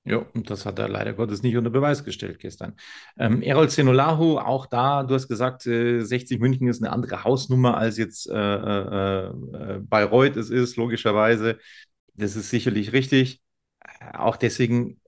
Ja, 0.06 0.26
und 0.34 0.50
das 0.50 0.66
hat 0.66 0.80
er 0.80 0.88
leider 0.90 1.14
Gottes 1.14 1.44
nicht 1.44 1.56
unter 1.58 1.70
Beweis 1.70 2.04
gestellt 2.04 2.40
gestern. 2.40 2.74
Ähm, 3.18 3.42
Errol 3.44 3.70
Zenolahu, 3.70 4.40
auch 4.40 4.66
da, 4.66 5.04
du 5.04 5.14
hast 5.14 5.28
gesagt, 5.28 5.68
äh, 5.68 6.02
60 6.02 6.40
München 6.40 6.68
ist 6.68 6.82
eine 6.82 6.92
andere 6.92 7.24
Hausnummer 7.24 7.78
als 7.78 7.98
jetzt 7.98 8.28
äh, 8.28 8.34
äh, 8.34 9.28
äh 9.28 9.80
Bayreuth 9.82 10.38
es 10.38 10.50
ist, 10.50 10.78
logischerweise. 10.78 11.60
Das 12.16 12.36
ist 12.36 12.50
sicherlich 12.50 12.94
richtig. 12.94 13.42
Äh, 13.82 14.18
auch 14.18 14.38
deswegen 14.38 15.00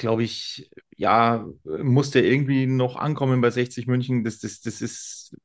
glaube 0.00 0.24
ich, 0.24 0.70
ja, 0.96 1.46
musste 1.64 2.20
irgendwie 2.20 2.66
noch 2.66 2.96
ankommen 2.96 3.40
bei 3.40 3.50
60 3.50 3.86
München. 3.86 4.24
Das, 4.24 4.40
das, 4.40 4.60
das 4.60 4.80
ist 4.80 5.36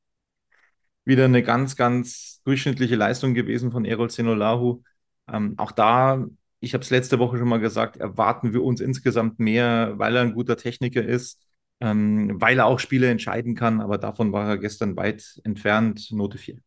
wieder 1.04 1.24
eine 1.24 1.42
ganz, 1.42 1.76
ganz 1.76 2.40
durchschnittliche 2.44 2.96
Leistung 2.96 3.34
gewesen 3.34 3.70
von 3.70 3.84
Erol 3.84 4.10
Zenolahu. 4.10 4.82
Ähm, 5.28 5.54
auch 5.58 5.72
da, 5.72 6.26
ich 6.60 6.74
habe 6.74 6.82
es 6.82 6.90
letzte 6.90 7.18
Woche 7.18 7.38
schon 7.38 7.48
mal 7.48 7.60
gesagt, 7.60 7.96
erwarten 7.96 8.52
wir 8.52 8.62
uns 8.62 8.80
insgesamt 8.80 9.38
mehr, 9.38 9.94
weil 9.98 10.16
er 10.16 10.22
ein 10.22 10.34
guter 10.34 10.56
Techniker 10.56 11.04
ist, 11.04 11.40
ähm, 11.80 12.40
weil 12.40 12.58
er 12.58 12.66
auch 12.66 12.80
Spiele 12.80 13.08
entscheiden 13.08 13.54
kann, 13.54 13.80
aber 13.80 13.98
davon 13.98 14.32
war 14.32 14.48
er 14.48 14.58
gestern 14.58 14.96
weit 14.96 15.40
entfernt, 15.44 16.10
Note 16.12 16.38
4. 16.38 16.58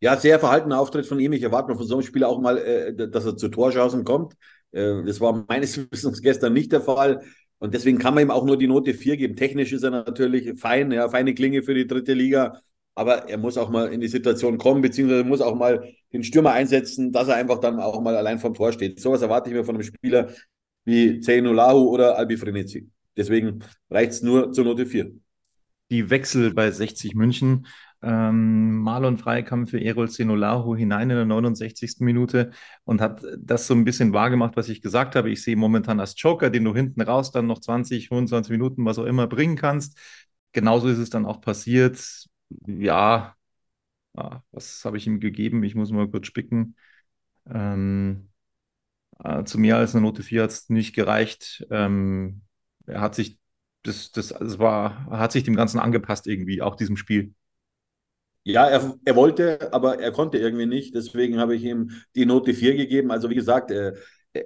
Ja, 0.00 0.16
sehr 0.16 0.38
verhaltener 0.38 0.78
Auftritt 0.78 1.06
von 1.06 1.18
ihm. 1.18 1.32
Ich 1.32 1.42
erwarte 1.42 1.68
mal 1.68 1.76
von 1.76 1.86
so 1.86 1.94
einem 1.94 2.02
Spieler 2.04 2.28
auch 2.28 2.40
mal, 2.40 2.58
äh, 2.58 3.08
dass 3.10 3.24
er 3.24 3.36
zu 3.36 3.48
Torchancen 3.48 4.04
kommt. 4.04 4.34
Äh, 4.72 5.02
das 5.04 5.20
war 5.20 5.44
meines 5.48 5.90
Wissens 5.90 6.22
gestern 6.22 6.52
nicht 6.52 6.72
der 6.72 6.80
Fall. 6.80 7.22
Und 7.58 7.74
deswegen 7.74 7.98
kann 7.98 8.14
man 8.14 8.22
ihm 8.22 8.30
auch 8.30 8.44
nur 8.44 8.56
die 8.56 8.68
Note 8.68 8.94
4 8.94 9.16
geben. 9.16 9.36
Technisch 9.36 9.72
ist 9.72 9.82
er 9.82 9.90
natürlich 9.90 10.58
fein, 10.60 10.92
ja, 10.92 11.08
feine 11.08 11.34
Klinge 11.34 11.62
für 11.62 11.74
die 11.74 11.86
dritte 11.86 12.14
Liga. 12.14 12.60
Aber 12.94 13.28
er 13.28 13.38
muss 13.38 13.56
auch 13.56 13.70
mal 13.70 13.92
in 13.92 14.00
die 14.00 14.08
Situation 14.08 14.58
kommen, 14.58 14.82
beziehungsweise 14.82 15.24
muss 15.24 15.40
auch 15.40 15.54
mal 15.54 15.88
den 16.12 16.24
Stürmer 16.24 16.52
einsetzen, 16.52 17.12
dass 17.12 17.28
er 17.28 17.36
einfach 17.36 17.58
dann 17.58 17.78
auch 17.80 18.00
mal 18.00 18.16
allein 18.16 18.38
vom 18.38 18.54
Tor 18.54 18.72
steht. 18.72 19.00
Sowas 19.00 19.22
erwarte 19.22 19.50
ich 19.50 19.56
mir 19.56 19.64
von 19.64 19.76
einem 19.76 19.84
Spieler 19.84 20.32
wie 20.84 21.20
Zeynulahu 21.20 21.88
oder 21.88 22.16
Albi 22.16 22.36
Frenici. 22.36 22.88
Deswegen 23.16 23.60
reicht 23.90 24.12
es 24.12 24.22
nur 24.22 24.52
zur 24.52 24.64
Note 24.64 24.86
4. 24.86 25.12
Die 25.90 26.10
Wechsel 26.10 26.54
bei 26.54 26.70
60 26.70 27.14
München 27.14 27.66
ähm, 28.02 28.78
Marlon 28.80 29.18
Frey 29.18 29.44
kam 29.44 29.66
für 29.66 29.80
Erol 29.80 30.08
Zenolahu 30.08 30.76
hinein 30.76 31.10
in 31.10 31.16
der 31.16 31.24
69. 31.24 32.04
Minute 32.04 32.50
und 32.84 33.00
hat 33.00 33.22
das 33.38 33.66
so 33.66 33.74
ein 33.74 33.84
bisschen 33.84 34.12
wahrgemacht, 34.12 34.56
was 34.56 34.68
ich 34.68 34.82
gesagt 34.82 35.16
habe. 35.16 35.30
Ich 35.30 35.42
sehe 35.42 35.56
momentan 35.56 36.00
als 36.00 36.14
Joker, 36.20 36.50
den 36.50 36.64
du 36.64 36.74
hinten 36.74 37.00
raus 37.00 37.32
dann 37.32 37.46
noch 37.46 37.60
20, 37.60 38.08
25 38.08 38.52
Minuten, 38.52 38.84
was 38.84 38.98
auch 38.98 39.04
immer 39.04 39.26
bringen 39.26 39.56
kannst. 39.56 39.98
Genauso 40.52 40.88
ist 40.88 40.98
es 40.98 41.10
dann 41.10 41.26
auch 41.26 41.40
passiert. 41.40 42.26
Ja, 42.66 43.34
ah, 44.16 44.40
was 44.52 44.84
habe 44.84 44.96
ich 44.96 45.06
ihm 45.06 45.20
gegeben? 45.20 45.62
Ich 45.64 45.74
muss 45.74 45.90
mal 45.92 46.08
kurz 46.10 46.26
spicken. 46.26 46.76
Ähm, 47.50 48.30
äh, 49.24 49.44
zu 49.44 49.58
mehr 49.58 49.76
als 49.76 49.94
eine 49.94 50.02
Note 50.02 50.22
4 50.22 50.44
hat 50.44 50.50
es 50.50 50.68
nicht 50.70 50.94
gereicht. 50.94 51.66
Ähm, 51.70 52.42
er 52.86 53.00
hat 53.00 53.14
sich 53.14 53.38
das, 53.82 54.12
das, 54.12 54.28
das 54.28 54.58
war, 54.58 55.06
hat 55.06 55.32
sich 55.32 55.44
dem 55.44 55.56
Ganzen 55.56 55.78
angepasst 55.78 56.26
irgendwie, 56.26 56.62
auch 56.62 56.76
diesem 56.76 56.96
Spiel. 56.96 57.34
Ja, 58.44 58.66
er, 58.68 58.94
er 59.04 59.16
wollte, 59.16 59.72
aber 59.74 59.98
er 60.00 60.10
konnte 60.12 60.38
irgendwie 60.38 60.64
nicht. 60.66 60.94
Deswegen 60.94 61.38
habe 61.38 61.54
ich 61.54 61.64
ihm 61.64 61.90
die 62.16 62.24
Note 62.24 62.54
4 62.54 62.74
gegeben. 62.76 63.10
Also 63.10 63.28
wie 63.28 63.34
gesagt, 63.34 63.70
äh, 63.70 63.92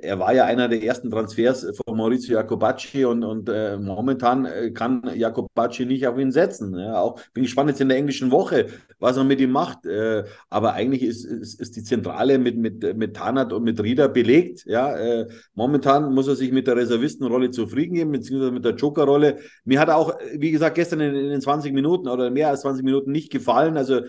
er 0.01 0.19
war 0.19 0.33
ja 0.35 0.45
einer 0.45 0.69
der 0.69 0.83
ersten 0.83 1.11
Transfers 1.11 1.67
von 1.85 1.97
Maurizio 1.97 2.37
Jacobacci 2.37 3.05
und, 3.05 3.25
und 3.25 3.49
äh, 3.49 3.77
momentan 3.77 4.47
äh, 4.47 4.71
kann 4.71 5.11
Jacobacci 5.15 5.85
nicht 5.85 6.07
auf 6.07 6.19
ihn 6.19 6.33
setzen. 6.33 6.79
Ja, 6.79 7.01
auch 7.01 7.21
bin 7.35 7.43
gespannt 7.43 7.71
jetzt 7.71 7.81
in 7.81 7.89
der 7.89 7.99
englischen 7.99 8.31
Woche, 8.31 8.67
was 8.99 9.17
er 9.17 9.25
mit 9.25 9.41
ihm 9.41 9.51
macht. 9.51 9.87
Äh, 9.87 10.25
aber 10.51 10.73
eigentlich 10.75 11.03
ist, 11.03 11.25
ist, 11.25 11.61
ist 11.61 11.77
die 11.77 11.83
Zentrale 11.83 12.39
mit, 12.39 12.57
mit, 12.57 12.97
mit 12.97 13.17
Tanat 13.17 13.53
und 13.53 13.65
mit 13.65 13.83
Rieder 13.83 14.09
belegt. 14.09 14.65
Ja, 14.67 14.97
äh, 14.97 15.29
momentan 15.55 16.15
muss 16.15 16.29
er 16.29 16.37
sich 16.37 16.53
mit 16.53 16.67
der 16.67 16.77
Reservistenrolle 16.77 17.51
zufrieden 17.51 17.95
geben, 17.95 18.13
beziehungsweise 18.13 18.53
mit 18.53 18.65
der 18.65 18.75
Jokerrolle. 18.75 19.39
Mir 19.65 19.81
hat 19.81 19.89
er 19.89 19.97
auch, 19.97 20.19
wie 20.37 20.51
gesagt, 20.51 20.77
gestern 20.77 21.01
in, 21.01 21.15
in 21.15 21.31
den 21.31 21.41
20 21.41 21.73
Minuten 21.73 22.09
oder 22.09 22.31
mehr 22.31 22.49
als 22.49 22.63
20 22.63 22.85
Minuten 22.85 23.13
nicht 23.13 23.31
gefallen. 23.31 23.77
Also 23.77 24.03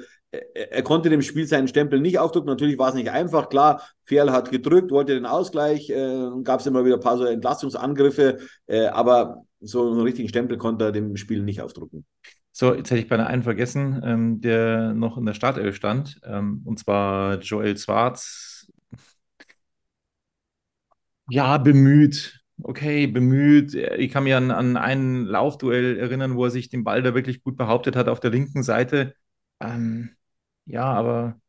er, 0.53 0.81
konnte 0.83 1.09
dem 1.09 1.21
Spiel 1.21 1.45
seinen 1.45 1.67
Stempel 1.67 1.99
nicht 1.99 2.19
aufdrücken. 2.19 2.49
Natürlich 2.49 2.77
war 2.77 2.89
es 2.89 2.95
nicht 2.95 3.11
einfach. 3.11 3.49
Klar, 3.49 3.81
Ferl 4.03 4.31
hat 4.31 4.51
gedrückt, 4.51 4.91
wollte 4.91 5.13
den 5.13 5.25
Ausgleich, 5.25 5.89
äh, 5.89 6.29
gab 6.43 6.59
es 6.59 6.65
immer 6.65 6.85
wieder 6.85 6.95
ein 6.95 7.01
paar 7.01 7.17
so 7.17 7.25
Entlastungsangriffe, 7.25 8.39
äh, 8.67 8.87
aber 8.87 9.43
so 9.59 9.91
einen 9.91 10.01
richtigen 10.01 10.29
Stempel 10.29 10.57
konnte 10.57 10.85
er 10.85 10.91
dem 10.91 11.15
Spiel 11.17 11.43
nicht 11.43 11.61
aufdrücken. 11.61 12.05
So, 12.51 12.73
jetzt 12.73 12.91
hätte 12.91 13.01
ich 13.01 13.07
beinahe 13.07 13.27
einen 13.27 13.43
vergessen, 13.43 14.01
ähm, 14.03 14.41
der 14.41 14.93
noch 14.93 15.17
in 15.17 15.25
der 15.25 15.33
Startelf 15.33 15.75
stand, 15.75 16.19
ähm, 16.23 16.61
und 16.65 16.79
zwar 16.79 17.39
Joel 17.39 17.77
Schwarz. 17.77 18.67
Ja, 21.29 21.57
bemüht. 21.57 22.39
Okay, 22.61 23.07
bemüht. 23.07 23.73
Ich 23.73 24.11
kann 24.11 24.23
mich 24.23 24.35
an, 24.35 24.51
an 24.51 24.77
ein 24.77 25.25
Laufduell 25.25 25.97
erinnern, 25.97 26.35
wo 26.35 26.45
er 26.45 26.51
sich 26.51 26.69
den 26.69 26.83
Ball 26.83 27.01
da 27.01 27.15
wirklich 27.15 27.43
gut 27.43 27.57
behauptet 27.57 27.95
hat 27.95 28.07
auf 28.07 28.19
der 28.19 28.29
linken 28.31 28.61
Seite. 28.61 29.15
Ähm, 29.59 30.11
ja, 30.65 30.85
aber 30.85 31.39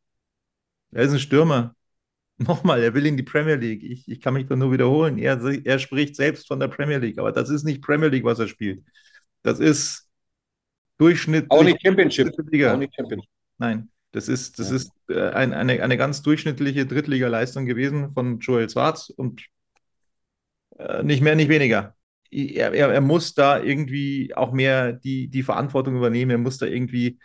er 0.91 1.03
ist 1.03 1.13
ein 1.13 1.19
Stürmer. 1.19 1.75
Nochmal, 2.37 2.83
er 2.83 2.93
will 2.93 3.05
in 3.05 3.17
die 3.17 3.23
Premier 3.23 3.55
League. 3.55 3.83
Ich, 3.83 4.07
ich 4.09 4.19
kann 4.19 4.33
mich 4.33 4.47
da 4.47 4.55
nur 4.55 4.71
wiederholen. 4.71 5.17
Er, 5.17 5.41
er 5.41 5.79
spricht 5.79 6.15
selbst 6.15 6.47
von 6.47 6.59
der 6.59 6.67
Premier 6.67 6.97
League, 6.97 7.17
aber 7.17 7.31
das 7.31 7.49
ist 7.49 7.63
nicht 7.63 7.81
Premier 7.81 8.09
League, 8.09 8.25
was 8.25 8.39
er 8.39 8.47
spielt. 8.47 8.83
Das 9.41 9.59
ist 9.59 10.09
Durchschnitt. 10.97 11.45
Auch 11.49 11.63
nicht 11.63 11.81
Championship. 11.81 12.33
Liga. 12.51 12.73
Auch 12.73 12.77
nicht 12.77 12.93
Championship. 12.95 13.29
Nein, 13.57 13.89
das 14.11 14.27
ist, 14.27 14.59
das 14.59 14.69
ja. 14.69 14.75
ist 14.75 14.91
äh, 15.09 15.29
ein, 15.29 15.53
eine, 15.53 15.81
eine 15.81 15.97
ganz 15.97 16.21
durchschnittliche 16.21 16.85
Drittliga-Leistung 16.85 17.65
gewesen 17.65 18.13
von 18.13 18.39
Joel 18.39 18.69
Schwarz 18.69 19.09
und 19.09 19.45
äh, 20.77 21.03
nicht 21.03 21.21
mehr, 21.21 21.35
nicht 21.35 21.49
weniger. 21.49 21.95
Er, 22.31 22.73
er, 22.73 22.91
er 22.91 23.01
muss 23.01 23.33
da 23.33 23.61
irgendwie 23.61 24.33
auch 24.35 24.51
mehr 24.51 24.93
die, 24.93 25.29
die 25.29 25.43
Verantwortung 25.43 25.95
übernehmen. 25.95 26.31
Er 26.31 26.37
muss 26.37 26.57
da 26.57 26.65
irgendwie 26.65 27.19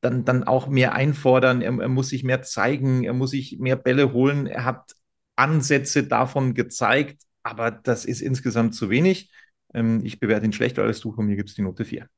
dann, 0.00 0.24
dann 0.24 0.44
auch 0.44 0.68
mehr 0.68 0.94
einfordern, 0.94 1.62
er, 1.62 1.78
er, 1.80 1.88
muss 1.88 2.08
sich 2.08 2.24
mehr 2.24 2.42
zeigen, 2.42 3.04
er 3.04 3.12
muss 3.12 3.30
sich 3.30 3.58
mehr 3.58 3.76
Bälle 3.76 4.12
holen. 4.12 4.46
Er 4.46 4.64
hat 4.64 4.92
Ansätze 5.36 6.04
davon 6.06 6.54
gezeigt, 6.54 7.22
aber 7.42 7.70
das 7.70 8.04
ist 8.04 8.20
insgesamt 8.20 8.74
zu 8.74 8.90
wenig. 8.90 9.30
Ähm, 9.74 10.00
ich 10.04 10.20
bewerte 10.20 10.46
ihn 10.46 10.52
schlechter 10.52 10.82
als 10.84 11.00
du, 11.00 11.12
von 11.12 11.26
mir 11.26 11.36
gibt 11.36 11.50
es 11.50 11.54
die 11.54 11.62
Note 11.62 11.84
4. 11.84 12.08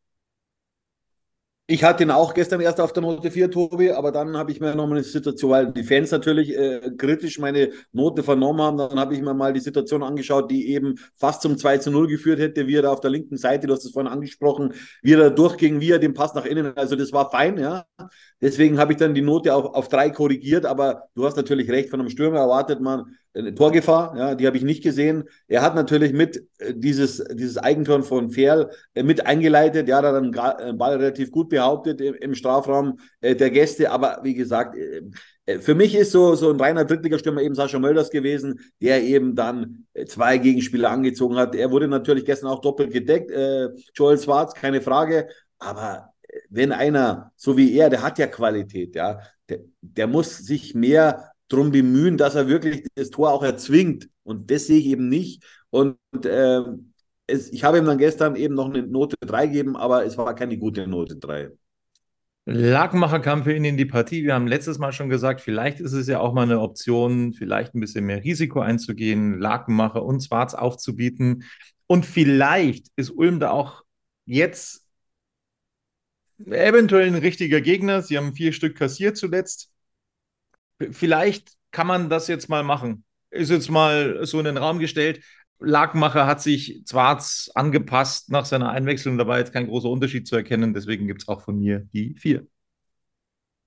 Ich 1.71 1.85
hatte 1.85 2.03
ihn 2.03 2.11
auch 2.11 2.33
gestern 2.33 2.63
erst 2.63 2.81
auf 2.81 2.95
der 2.95 3.03
Note 3.03 3.31
4, 3.31 3.51
Tobi, 3.51 3.91
aber 3.91 4.11
dann 4.11 4.39
habe 4.39 4.51
ich 4.51 4.59
mir 4.59 4.75
nochmal 4.75 4.97
eine 4.99 5.03
Situation, 5.03 5.51
weil 5.51 5.71
die 5.71 5.83
Fans 5.83 6.11
natürlich 6.11 6.57
äh, 6.57 6.93
kritisch 6.97 7.39
meine 7.39 7.73
Note 7.93 8.23
vernommen 8.23 8.63
haben, 8.63 8.79
dann 8.79 8.99
habe 8.99 9.13
ich 9.15 9.21
mir 9.21 9.35
mal 9.35 9.53
die 9.53 9.61
Situation 9.61 10.03
angeschaut, 10.03 10.51
die 10.51 10.71
eben 10.71 10.95
fast 11.17 11.43
zum 11.43 11.59
2 11.59 11.77
zu 11.77 11.91
0 11.91 12.07
geführt 12.09 12.39
hätte, 12.39 12.67
wie 12.67 12.77
er 12.77 12.83
da 12.83 12.91
auf 12.91 13.01
der 13.01 13.11
linken 13.11 13.37
Seite, 13.37 13.67
du 13.67 13.75
hast 13.75 13.85
es 13.85 13.93
vorhin 13.93 14.11
angesprochen, 14.11 14.73
wie 15.03 15.13
er 15.13 15.19
da 15.19 15.29
durchging, 15.29 15.79
wie 15.79 15.91
er 15.91 15.99
den 15.99 16.15
Pass 16.15 16.33
nach 16.33 16.47
innen, 16.47 16.75
also 16.75 16.97
das 16.97 17.13
war 17.13 17.31
fein, 17.31 17.59
ja. 17.59 17.85
Deswegen 18.41 18.79
habe 18.79 18.93
ich 18.93 18.99
dann 18.99 19.13
die 19.13 19.21
Note 19.21 19.55
auf, 19.55 19.67
auf 19.67 19.89
3 19.89 20.09
korrigiert, 20.09 20.65
aber 20.65 21.09
du 21.17 21.27
hast 21.27 21.37
natürlich 21.37 21.71
recht, 21.71 21.91
von 21.91 22.01
einem 22.01 22.09
Stürmer 22.09 22.39
erwartet 22.39 22.81
man 22.81 23.15
Torgefahr, 23.55 24.17
ja, 24.17 24.35
die 24.35 24.47
habe 24.47 24.57
ich 24.57 24.65
nicht 24.65 24.83
gesehen. 24.83 25.25
Er 25.47 25.63
hat 25.63 25.75
natürlich 25.75 26.13
mit 26.13 26.45
äh, 26.59 26.75
dieses, 26.75 27.23
dieses 27.33 27.57
Eigentor 27.57 28.03
von 28.03 28.31
Ferl 28.31 28.71
äh, 28.95 29.03
mit 29.03 29.27
eingeleitet. 29.27 29.89
Ja, 29.89 30.03
da 30.03 30.13
hat 30.13 30.61
den 30.61 30.79
Ball 30.79 30.97
relativ 30.97 31.31
gut 31.31 31.49
behauptet 31.49 32.01
im, 32.01 32.15
im 32.15 32.35
Strafraum 32.35 32.99
äh, 33.21 33.37
der 33.37 33.51
Gäste. 33.51 33.91
Aber 33.91 34.21
wie 34.23 34.35
gesagt, 34.35 34.77
für 35.61 35.75
mich 35.75 35.95
ist 35.95 36.13
so, 36.13 36.35
so 36.35 36.51
ein 36.51 36.61
reiner 36.61 36.85
Drittligastürmer 36.85 37.41
eben 37.41 37.55
Sascha 37.55 37.79
Mölders 37.79 38.11
gewesen, 38.11 38.61
der 38.83 39.03
eben 39.03 39.35
dann 39.35 39.87
zwei 40.07 40.37
Gegenspieler 40.37 40.91
angezogen 40.91 41.37
hat. 41.37 41.55
Er 41.55 41.71
wurde 41.71 41.89
natürlich 41.89 42.27
gestern 42.27 42.51
auch 42.51 42.61
doppelt 42.61 42.93
gedeckt. 42.93 43.31
Joel 43.95 44.19
Schwarz, 44.19 44.53
keine 44.53 44.83
Frage. 44.83 45.29
Aber 45.59 46.13
wenn 46.51 46.73
einer, 46.73 47.33
so 47.37 47.57
wie 47.57 47.75
er, 47.75 47.89
der 47.89 48.03
hat 48.03 48.19
ja 48.19 48.27
Qualität, 48.27 48.95
ja, 48.95 49.21
der, 49.49 49.61
der 49.81 50.07
muss 50.07 50.37
sich 50.37 50.75
mehr 50.75 51.33
darum 51.49 51.73
bemühen, 51.73 52.17
dass 52.17 52.35
er 52.35 52.49
wirklich 52.49 52.87
das 52.95 53.11
Tor 53.11 53.33
auch 53.33 53.43
erzwingt. 53.43 54.09
Und 54.23 54.51
das 54.51 54.67
sehe 54.67 54.79
ich 54.79 54.87
eben 54.87 55.09
nicht. 55.09 55.45
Und 55.71 55.97
äh, 56.25 56.63
es, 57.27 57.51
ich 57.53 57.65
habe 57.65 57.79
ihm 57.79 57.85
dann 57.85 57.99
gestern 57.99 58.37
eben 58.37 58.55
noch 58.55 58.69
eine 58.69 58.83
Note 58.83 59.17
3 59.21 59.47
gegeben, 59.47 59.77
aber 59.77 60.05
es 60.05 60.17
war 60.17 60.35
keine 60.35 60.59
gute 60.59 60.87
Note 60.87 61.17
3. 61.17 61.51
Lagenmacher 62.47 63.21
kam 63.21 63.45
für 63.45 63.55
ihn 63.55 63.65
in 63.65 63.77
die 63.77 63.85
Partie. 63.85 64.25
Wir 64.25 64.33
haben 64.33 64.47
letztes 64.47 64.79
Mal 64.79 64.93
schon 64.93 65.11
gesagt, 65.11 65.43
vielleicht 65.43 65.81
ist 65.81 65.93
es 65.93 66.07
ja 66.09 66.21
auch 66.21 66.33
mal 66.33 66.45
eine 66.45 66.61
Option, 66.61 67.35
vielleicht 67.35 67.75
ein 67.75 67.81
bisschen 67.81 68.07
mehr 68.07 68.25
Risiko 68.25 68.61
einzugehen, 68.61 69.39
Lagenmacher 69.39 70.03
und 70.03 70.25
Schwarz 70.25 70.55
aufzubieten. 70.55 71.45
Und 71.87 72.07
vielleicht 72.07 72.87
ist 72.97 73.11
Ulm 73.11 73.39
da 73.39 73.51
auch 73.51 73.83
jetzt 74.25 74.87
eventuell 76.47 77.09
ein 77.09 77.17
richtiger 77.17 77.61
Gegner. 77.61 78.01
Sie 78.01 78.17
haben 78.17 78.35
vier 78.35 78.53
Stück 78.53 78.77
kassiert 78.77 79.19
zuletzt 79.19 79.71
vielleicht 80.91 81.53
kann 81.71 81.87
man 81.87 82.09
das 82.09 82.29
jetzt 82.29 82.49
mal 82.49 82.63
machen. 82.63 83.05
Ist 83.31 83.51
jetzt 83.51 83.71
mal 83.71 84.25
so 84.25 84.39
in 84.39 84.47
den 84.47 84.57
Raum 84.57 84.79
gestellt. 84.79 85.21
Lagmacher 85.61 86.27
hat 86.27 86.41
sich 86.41 86.83
zwar 86.87 87.23
angepasst 87.55 88.31
nach 88.31 88.45
seiner 88.45 88.71
Einwechslung, 88.71 89.19
da 89.19 89.27
war 89.27 89.39
jetzt 89.39 89.53
kein 89.53 89.67
großer 89.67 89.89
Unterschied 89.89 90.27
zu 90.27 90.37
erkennen, 90.37 90.73
deswegen 90.73 91.07
gibt 91.07 91.23
es 91.23 91.29
auch 91.29 91.43
von 91.43 91.59
mir 91.59 91.81
die 91.93 92.15
vier. 92.15 92.47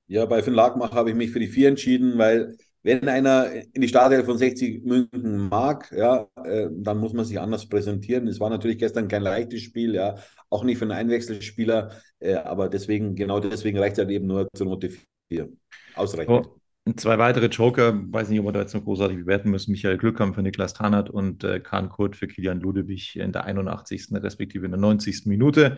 Ja, 0.08 0.26
bei 0.26 0.41
Finn 0.41 0.54
Lagmacher 0.54 0.95
habe 0.95 1.10
ich 1.10 1.15
mich 1.15 1.32
für 1.32 1.39
die 1.39 1.47
vier 1.47 1.69
entschieden, 1.69 2.17
weil 2.17 2.56
wenn 2.84 3.08
einer 3.08 3.52
in 3.52 3.82
die 3.82 3.88
Startelf 3.88 4.26
von 4.26 4.38
60 4.38 4.84
München 4.84 5.50
mag, 5.50 5.91
ja, 5.95 6.28
äh, 6.43 6.67
dann 6.71 6.97
muss 6.97 7.13
man 7.13 7.26
sich 7.26 7.39
anders 7.39 7.69
präsentieren. 7.69 8.28
Es 8.28 8.39
war 8.39 8.50
natürlich 8.50 8.78
gestern 8.78 9.08
kein 9.08 9.21
leichtes 9.21 9.62
Spiel, 9.62 9.93
ja, 9.93 10.15
auch 10.50 10.63
nicht 10.63 10.80
für 10.80 10.86
einen 10.86 10.91
Einwechselspieler, 10.91 11.91
äh, 12.19 12.36
aber 12.36 12.69
deswegen, 12.69 13.15
genau 13.15 13.39
deswegen 13.39 13.78
reicht 13.78 13.93
es 13.93 14.00
halt 14.00 14.10
eben 14.10 14.28
nur 14.28 14.47
zur 14.54 14.67
Note 14.67 14.89
4. 15.30 15.50
Ausreichend. 15.95 16.47
Oh. 16.47 16.61
Zwei 16.96 17.20
weitere 17.20 17.46
Joker, 17.46 17.94
weiß 18.12 18.30
nicht, 18.30 18.39
ob 18.39 18.48
wir 18.48 18.54
da 18.54 18.62
jetzt 18.62 18.74
noch 18.74 18.84
großartig 18.84 19.17
bewerten 19.20 19.52
müssen. 19.52 19.72
Michael 19.72 19.98
Glückkamp 19.98 20.34
für 20.34 20.41
Niklas 20.41 20.74
Tarnert 20.74 21.12
und 21.12 21.44
äh, 21.44 21.60
Kahn 21.60 21.89
Kurt 21.89 22.15
für 22.15 22.28
Kilian 22.28 22.60
Ludewig 22.60 23.17
in 23.17 23.32
der 23.32 23.46
81. 23.46 24.08
respektive 24.13 24.65
in 24.65 24.72
der 24.72 24.80
90. 24.80 25.28
Minute. 25.28 25.78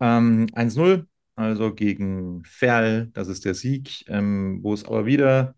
Ähm, 0.00 0.48
1-0, 0.52 1.06
also 1.36 1.72
gegen 1.72 2.42
Ferl, 2.44 3.10
das 3.14 3.28
ist 3.28 3.44
der 3.44 3.54
Sieg, 3.54 4.04
ähm, 4.08 4.58
wo 4.62 4.74
es 4.74 4.84
aber 4.84 5.06
wieder 5.06 5.54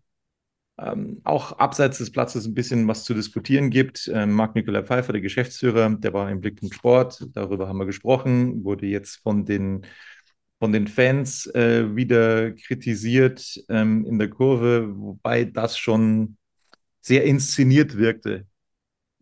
ähm, 0.77 1.21
auch 1.23 1.53
abseits 1.53 1.97
des 1.99 2.11
Platzes 2.11 2.45
ein 2.45 2.53
bisschen 2.53 2.87
was 2.87 3.03
zu 3.05 3.13
diskutieren 3.13 3.69
gibt. 3.69 4.09
Ähm, 4.13 4.33
Marc-Nikolai 4.33 4.83
Pfeiffer, 4.83 5.13
der 5.13 5.21
Geschäftsführer, 5.21 5.89
der 5.95 6.13
war 6.13 6.29
im 6.29 6.41
Blick 6.41 6.61
im 6.61 6.71
Sport, 6.71 7.25
darüber 7.33 7.67
haben 7.67 7.77
wir 7.77 7.85
gesprochen, 7.85 8.63
wurde 8.63 8.85
jetzt 8.85 9.17
von 9.17 9.45
den, 9.45 9.85
von 10.59 10.71
den 10.71 10.87
Fans 10.87 11.47
äh, 11.47 11.95
wieder 11.95 12.51
kritisiert 12.51 13.61
ähm, 13.69 14.05
in 14.05 14.19
der 14.19 14.29
Kurve, 14.29 14.95
wobei 14.97 15.45
das 15.45 15.77
schon 15.77 16.37
sehr 17.01 17.23
inszeniert 17.25 17.97
wirkte. 17.97 18.47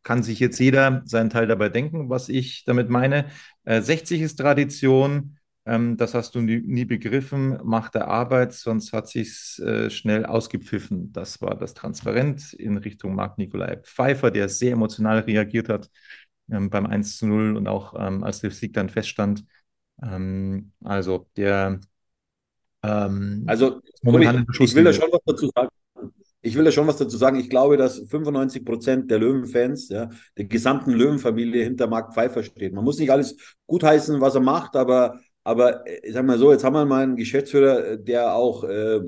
Kann 0.03 0.23
sich 0.23 0.39
jetzt 0.39 0.59
jeder 0.59 1.01
seinen 1.05 1.29
Teil 1.29 1.47
dabei 1.47 1.69
denken, 1.69 2.09
was 2.09 2.29
ich 2.29 2.63
damit 2.65 2.89
meine. 2.89 3.27
Äh, 3.63 3.81
60 3.81 4.21
ist 4.21 4.35
Tradition. 4.37 5.37
Ähm, 5.65 5.97
das 5.97 6.13
hast 6.13 6.35
du 6.35 6.41
nie, 6.41 6.61
nie, 6.61 6.85
begriffen, 6.85 7.57
macht 7.63 7.95
der 7.95 8.07
Arbeit, 8.09 8.53
sonst 8.53 8.91
hat 8.91 9.07
sich 9.07 9.59
äh, 9.59 9.89
schnell 9.89 10.25
ausgepfiffen. 10.25 11.13
Das 11.13 11.41
war 11.41 11.55
das 11.57 11.73
Transparent 11.73 12.53
in 12.53 12.77
Richtung 12.77 13.15
Marc-Nikolai 13.15 13.77
Pfeiffer, 13.77 14.29
der 14.29 14.49
sehr 14.49 14.73
emotional 14.73 15.19
reagiert 15.19 15.69
hat 15.69 15.89
ähm, 16.51 16.69
beim 16.69 16.85
1 16.85 17.17
zu 17.17 17.27
0 17.27 17.55
und 17.57 17.67
auch 17.67 17.93
ähm, 17.97 18.23
als 18.23 18.41
der 18.41 18.51
Sieg 18.51 18.73
dann 18.73 18.89
feststand. 18.89 19.45
Ähm, 20.01 20.71
also 20.83 21.27
der 21.37 21.79
ähm, 22.83 23.43
also 23.47 23.81
momentan 24.01 24.45
ich, 24.53 24.59
ich 24.59 24.75
will 24.75 24.83
da 24.83 24.93
schon 24.93 25.09
was 25.11 25.21
dazu 25.25 25.49
sagen. 25.55 25.69
Ich 26.45 26.55
will 26.55 26.65
da 26.65 26.71
schon 26.71 26.87
was 26.87 26.97
dazu 26.97 27.15
sagen. 27.15 27.39
Ich 27.39 27.49
glaube, 27.49 27.77
dass 27.77 27.99
95 27.99 28.65
Prozent 28.65 29.09
der 29.09 29.19
Löwenfans, 29.19 29.87
ja, 29.87 30.09
der 30.37 30.45
gesamten 30.45 30.91
Löwenfamilie 30.91 31.63
hinter 31.63 31.87
Marc 31.87 32.13
Pfeiffer 32.13 32.43
steht. 32.43 32.73
Man 32.73 32.83
muss 32.83 32.99
nicht 32.99 33.11
alles 33.11 33.37
gutheißen, 33.67 34.19
was 34.19 34.35
er 34.35 34.41
macht, 34.41 34.75
aber 34.75 35.19
aber 35.43 35.85
ich 35.87 36.09
äh, 36.09 36.11
sag 36.11 36.25
mal 36.25 36.37
so, 36.37 36.51
jetzt 36.51 36.63
haben 36.63 36.73
wir 36.73 36.85
mal 36.85 37.03
einen 37.03 37.15
Geschäftsführer, 37.15 37.85
äh, 37.85 38.03
der 38.03 38.33
auch 38.35 38.63
äh, 38.63 39.01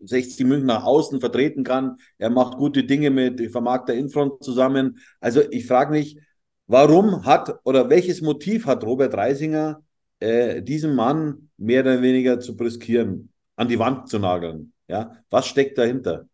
60 0.00 0.46
München 0.46 0.66
nach 0.66 0.84
außen 0.84 1.20
vertreten 1.20 1.64
kann. 1.64 1.98
Er 2.18 2.30
macht 2.30 2.56
gute 2.56 2.84
Dinge 2.84 3.10
mit 3.10 3.50
Vermarkter 3.50 3.94
Infront 3.94 4.42
zusammen. 4.42 4.98
Also 5.20 5.42
ich 5.50 5.66
frage 5.66 5.90
mich, 5.92 6.18
warum 6.66 7.24
hat 7.24 7.54
oder 7.64 7.90
welches 7.90 8.22
Motiv 8.22 8.66
hat 8.66 8.84
Robert 8.84 9.14
Reisinger, 9.14 9.82
äh, 10.22 10.62
diesen 10.62 10.94
Mann 10.94 11.50
mehr 11.56 11.82
oder 11.82 12.00
weniger 12.00 12.40
zu 12.40 12.56
briskieren, 12.56 13.32
an 13.56 13.68
die 13.68 13.78
Wand 13.78 14.08
zu 14.08 14.18
nageln? 14.18 14.72
Ja, 14.88 15.16
was 15.30 15.46
steckt 15.46 15.78
dahinter? 15.78 16.28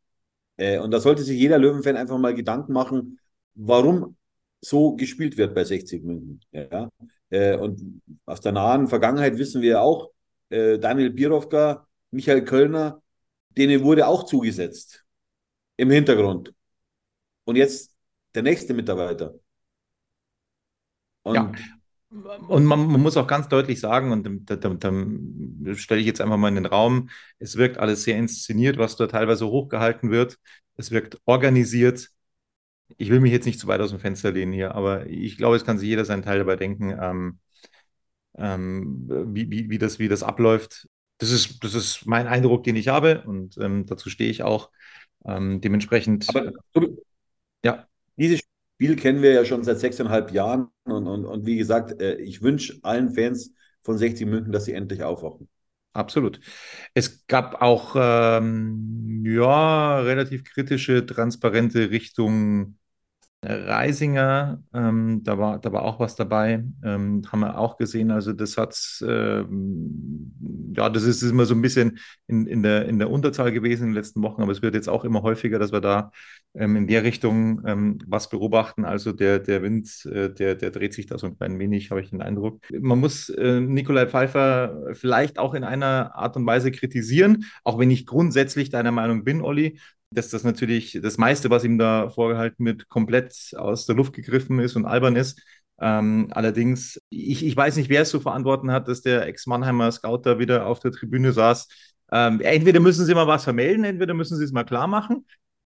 Äh, 0.57 0.79
und 0.79 0.91
da 0.91 1.01
sollte 1.01 1.23
sich 1.23 1.39
jeder 1.39 1.59
Löwenfan 1.59 1.97
einfach 1.97 2.19
mal 2.19 2.35
Gedanken 2.35 2.73
machen, 2.73 3.19
warum 3.55 4.17
so 4.61 4.97
gespielt 4.97 5.37
wird 5.37 5.55
bei 5.55 5.65
60 5.65 6.05
München. 6.05 6.41
Ja? 6.53 6.91
Äh, 7.31 7.57
und 7.57 8.03
aus 8.27 8.41
der 8.41 8.53
nahen 8.53 8.89
Vergangenheit 8.89 9.39
wissen 9.39 9.63
wir 9.63 9.81
auch, 9.81 10.11
äh, 10.51 10.79
Daniel 10.79 11.11
Birovka, 11.11 11.87
Michael 12.11 12.45
Kölner, 12.45 13.03
denen 13.57 13.83
wurde 13.83 14.07
auch 14.07 14.25
zugesetzt 14.25 15.05
im 15.77 15.91
Hintergrund. 15.91 16.53
Und 17.45 17.57
jetzt 17.57 17.95
der 18.35 18.43
nächste 18.43 18.75
Mitarbeiter. 18.75 19.35
Und 21.23 21.35
ja. 21.35 21.53
Und 22.11 22.65
man, 22.65 22.87
man, 22.87 23.03
muss 23.03 23.19
auch 23.19 23.27
ganz 23.27 23.49
deutlich 23.49 23.81
sagen, 23.81 24.13
und 24.13 24.49
da, 24.49 24.57
da, 24.57 24.71
da 24.71 25.75
stelle 25.75 26.01
ich 26.01 26.07
jetzt 26.07 26.23
einfach 26.23 26.39
mal 26.39 26.49
in 26.49 26.55
den 26.55 26.67
Raum, 26.67 27.11
es 27.39 27.57
wirkt 27.57 27.77
alles 27.77 28.05
sehr 28.05 28.17
inszeniert, 28.17 28.79
was 28.79 28.97
da 28.97 29.07
teilweise 29.07 29.47
hochgehalten 29.47 30.11
wird. 30.11 30.39
Es 30.77 30.91
wirkt 30.91 31.21
organisiert 31.27 32.11
ich 32.97 33.11
will 33.11 33.21
mich 33.21 33.33
jetzt 33.33 33.45
nicht 33.45 33.61
zu 33.61 33.67
weit 33.67 33.81
aus 33.81 33.91
dem 33.91 34.01
Fenster 34.01 34.33
lehnen 34.33 34.53
hier, 34.53 34.75
aber 34.75 35.07
ich 35.07 35.37
glaube, 35.37 35.57
es 35.57 35.65
kann 35.65 35.79
sich 35.79 35.89
jeder 35.89 36.05
seinen 36.05 36.23
Teil 36.23 36.39
dabei 36.39 36.57
denken, 36.57 36.97
ähm, 36.99 37.39
ähm, 38.37 39.07
wie, 39.35 39.51
wie, 39.51 39.71
wie, 39.71 39.79
das, 39.79 39.99
wie 39.99 40.09
das 40.09 40.23
abläuft. 40.23 40.89
Das 41.19 41.31
ist, 41.31 41.63
das 41.65 41.75
ist 41.75 42.07
mein 42.07 42.27
Eindruck, 42.27 42.65
den 42.65 42.77
ich 42.77 42.89
habe 42.89 43.23
und 43.27 43.59
ähm, 43.59 43.87
dazu 43.87 44.09
stehe 44.09 44.31
ich 44.31 44.43
auch. 44.43 44.71
Ähm, 45.25 45.61
dementsprechend. 45.61 46.29
Aber 46.29 46.53
ja. 47.65 47.87
Dieses 48.17 48.41
Spiel 48.79 48.95
kennen 48.95 49.23
wir 49.23 49.33
ja 49.33 49.45
schon 49.45 49.65
seit 49.65 49.81
sechseinhalb 49.81 50.31
Jahren 50.31 50.69
und, 50.85 51.09
und, 51.09 51.25
und 51.25 51.47
wie 51.47 51.57
gesagt, 51.57 52.01
äh, 52.01 52.15
ich 52.19 52.43
wünsche 52.43 52.79
allen 52.83 53.11
Fans 53.13 53.53
von 53.83 53.99
60 53.99 54.29
München, 54.29 54.53
dass 54.53 54.67
sie 54.67 54.73
endlich 54.73 55.03
aufwachen. 55.03 55.49
Absolut. 55.95 56.39
Es 56.95 57.27
gab 57.27 57.61
auch 57.61 57.97
ähm, 57.99 59.25
ja, 59.27 59.99
relativ 59.99 60.45
kritische, 60.45 61.05
transparente 61.05 61.91
Richtungen 61.91 62.79
Reisinger, 63.41 64.65
ähm, 64.75 65.23
da, 65.23 65.39
war, 65.39 65.61
da 65.61 65.73
war 65.73 65.83
auch 65.83 66.01
was 66.01 66.17
dabei, 66.17 66.65
ähm, 66.83 67.23
haben 67.31 67.41
wir 67.41 67.57
auch 67.57 67.77
gesehen. 67.77 68.11
Also 68.11 68.33
das 68.33 68.57
hat, 68.57 68.77
ähm, 69.07 70.35
ja, 70.77 70.91
das 70.91 71.05
ist, 71.05 71.23
ist, 71.23 71.31
immer 71.31 71.47
so 71.47 71.55
ein 71.55 71.63
bisschen 71.63 72.01
in, 72.27 72.49
in, 72.49 72.65
der, 72.65 72.87
in 72.87 72.99
der 72.99 73.11
Unterzahl 73.11 73.53
gewesen 73.53 73.85
in 73.85 73.89
den 73.91 73.95
letzten 73.95 74.23
Wochen, 74.23 74.43
aber 74.43 74.51
es 74.51 74.61
wird 74.61 74.75
jetzt 74.75 74.89
auch 74.89 75.05
immer 75.05 75.23
häufiger, 75.23 75.61
dass 75.61 75.71
wir 75.71 75.81
da 75.81 76.11
ähm, 76.55 76.75
in 76.75 76.89
der 76.89 77.05
Richtung 77.05 77.63
ähm, 77.65 77.99
was 78.09 78.29
beobachten. 78.29 78.85
Also 78.85 79.13
der, 79.13 79.39
der 79.39 79.63
Wind, 79.63 80.05
äh, 80.07 80.31
der, 80.35 80.57
der 80.57 80.73
dreht 80.73 80.93
sich 80.93 81.07
da 81.07 81.17
so 81.17 81.29
ein 81.29 81.39
klein 81.39 81.61
wenig, 81.61 81.93
habe 81.93 82.01
ich 82.01 82.11
den 82.11 82.23
Eindruck. 82.23 82.61
Man 82.73 82.99
muss 82.99 83.29
äh, 83.29 83.61
Nikolai 83.61 84.09
Pfeiffer 84.09 84.95
vielleicht 84.95 85.39
auch 85.39 85.55
in 85.55 85.63
einer 85.63 86.17
Art 86.17 86.37
und 86.37 86.45
Weise 86.45 86.73
kritisieren, 86.73 87.45
auch 87.63 87.79
wenn 87.79 87.93
ich 87.93 88.05
grundsätzlich 88.05 88.71
deiner 88.71 88.91
Meinung 88.91 89.23
bin, 89.23 89.43
Olli, 89.43 89.79
dass 90.11 90.31
das 90.31 90.45
natürlich 90.45 90.99
das 91.03 91.19
meiste, 91.19 91.51
was 91.51 91.65
ihm 91.65 91.79
da 91.79 92.11
vorgehalten 92.11 92.65
wird, 92.65 92.89
komplett 92.89 93.35
aus 93.57 93.87
der 93.87 93.97
Luft 93.97 94.13
gegriffen 94.15 94.59
ist 94.59 94.77
und 94.77 94.87
albern 94.87 95.17
ist. 95.17 95.41
Ähm, 95.81 96.29
allerdings, 96.33 97.01
ich, 97.09 97.45
ich 97.45 97.57
weiß 97.57 97.77
nicht, 97.77 97.89
wer 97.89 98.03
es 98.03 98.11
zu 98.11 98.21
verantworten 98.21 98.73
hat, 98.73 98.89
dass 98.89 99.03
der 99.03 99.27
Ex-Mannheimer 99.27 99.93
Scout 99.93 100.23
da 100.25 100.39
wieder 100.39 100.67
auf 100.67 100.81
der 100.81 100.93
Tribüne 100.93 101.33
saß. 101.33 101.69
Ähm, 102.11 102.41
entweder 102.41 102.81
müssen 102.81 103.05
sie 103.05 103.15
mal 103.15 103.27
was 103.27 103.45
vermelden, 103.45 103.85
entweder 103.85 104.15
müssen 104.15 104.37
sie 104.37 104.45
es 104.45 104.53
mal 104.53 104.65
klar 104.65 104.87
machen. 104.87 105.27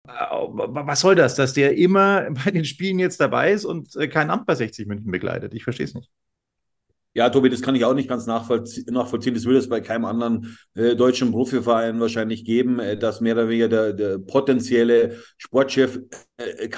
Äh, 0.07 0.11
was 0.11 0.99
soll 0.99 1.15
das, 1.15 1.35
dass 1.35 1.53
der 1.53 1.77
immer 1.77 2.29
bei 2.45 2.51
den 2.51 2.65
Spielen 2.65 2.99
jetzt 2.99 3.19
dabei 3.19 3.51
ist 3.51 3.65
und 3.65 3.95
äh, 3.95 4.07
kein 4.07 4.29
Amt 4.29 4.45
bei 4.45 4.55
60 4.55 4.87
München 4.87 5.11
begleitet? 5.11 5.53
Ich 5.53 5.63
verstehe 5.63 5.85
es 5.85 5.95
nicht. 5.95 6.09
Ja, 7.17 7.29
Tobi, 7.29 7.49
das 7.49 7.61
kann 7.61 7.75
ich 7.75 7.85
auch 7.85 7.93
nicht 7.93 8.09
ganz 8.09 8.25
nachvollziehen. 8.27 9.33
Das 9.33 9.45
würde 9.45 9.59
es 9.59 9.69
bei 9.69 9.79
keinem 9.79 10.03
anderen 10.03 10.57
äh, 10.73 10.97
deutschen 10.97 11.31
Profiverein 11.31 12.01
wahrscheinlich 12.01 12.43
geben, 12.43 12.79
äh, 12.79 12.97
dass 12.97 13.21
mehr 13.21 13.35
oder 13.35 13.47
weniger 13.47 13.69
der, 13.69 13.93
der 13.93 14.17
potenzielle 14.19 15.17
Sportchef-Kandidat 15.37 16.24
äh, 16.37 16.69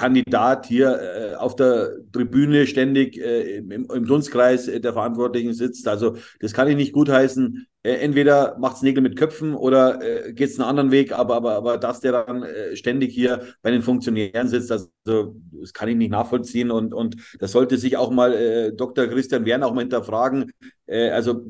hier 0.66 1.00
äh, 1.00 1.34
auf 1.34 1.56
der 1.56 1.90
Tribüne 2.12 2.66
ständig 2.66 3.18
äh, 3.18 3.56
im, 3.56 3.70
im 3.70 4.06
Dunstkreis 4.06 4.66
der 4.66 4.92
Verantwortlichen 4.92 5.52
sitzt. 5.54 5.88
Also 5.88 6.16
das 6.40 6.52
kann 6.52 6.68
ich 6.68 6.76
nicht 6.76 6.92
gutheißen. 6.92 7.66
Äh, 7.82 7.94
entweder 7.94 8.56
macht 8.58 8.76
es 8.76 8.82
Nägel 8.82 9.02
mit 9.02 9.16
Köpfen 9.16 9.54
oder 9.54 10.02
äh, 10.02 10.32
geht 10.32 10.50
es 10.50 10.58
einen 10.58 10.68
anderen 10.68 10.90
Weg, 10.90 11.12
aber, 11.12 11.36
aber, 11.36 11.52
aber 11.54 11.78
dass 11.78 12.00
der 12.00 12.24
dann 12.24 12.42
äh, 12.42 12.76
ständig 12.76 13.14
hier 13.14 13.42
bei 13.62 13.70
den 13.70 13.82
Funktionären 13.82 14.48
sitzt, 14.48 14.70
also, 14.72 14.88
das 15.04 15.72
kann 15.72 15.88
ich 15.88 15.96
nicht 15.96 16.10
nachvollziehen 16.10 16.70
und, 16.70 16.92
und 16.92 17.16
das 17.38 17.52
sollte 17.52 17.78
sich 17.78 17.96
auch 17.96 18.10
mal 18.10 18.34
äh, 18.34 18.72
Dr. 18.72 19.06
Christian 19.06 19.44
Wern 19.44 19.62
auch 19.62 19.74
mal 19.74 19.82
hinterfragen. 19.82 20.52
Äh, 20.86 21.10
also 21.10 21.44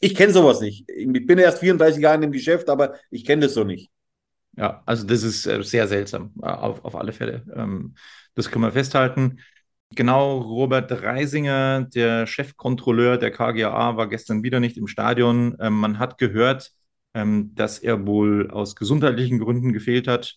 ich 0.00 0.14
kenne 0.14 0.32
sowas 0.32 0.60
nicht. 0.60 0.88
Ich 0.88 1.26
bin 1.26 1.38
erst 1.38 1.58
34 1.58 2.02
Jahre 2.02 2.22
im 2.24 2.32
Geschäft, 2.32 2.68
aber 2.68 2.94
ich 3.10 3.24
kenne 3.24 3.42
das 3.42 3.54
so 3.54 3.64
nicht. 3.64 3.90
Ja, 4.56 4.82
also 4.84 5.06
das 5.06 5.22
ist 5.22 5.46
äh, 5.46 5.62
sehr 5.62 5.88
seltsam, 5.88 6.32
auf, 6.42 6.84
auf 6.84 6.94
alle 6.96 7.12
Fälle. 7.12 7.42
Ähm, 7.54 7.94
das 8.34 8.50
können 8.50 8.64
wir 8.64 8.72
festhalten. 8.72 9.40
Genau, 9.94 10.38
Robert 10.38 10.90
Reisinger, 11.02 11.82
der 11.84 12.26
Chefkontrolleur 12.26 13.18
der 13.18 13.30
KGA, 13.30 13.96
war 13.96 14.08
gestern 14.08 14.42
wieder 14.42 14.60
nicht 14.60 14.76
im 14.76 14.86
Stadion. 14.88 15.56
Ähm, 15.60 15.74
man 15.74 15.98
hat 15.98 16.18
gehört, 16.18 16.72
ähm, 17.14 17.54
dass 17.54 17.78
er 17.78 18.06
wohl 18.06 18.50
aus 18.50 18.76
gesundheitlichen 18.76 19.38
Gründen 19.38 19.72
gefehlt 19.72 20.06
hat. 20.08 20.36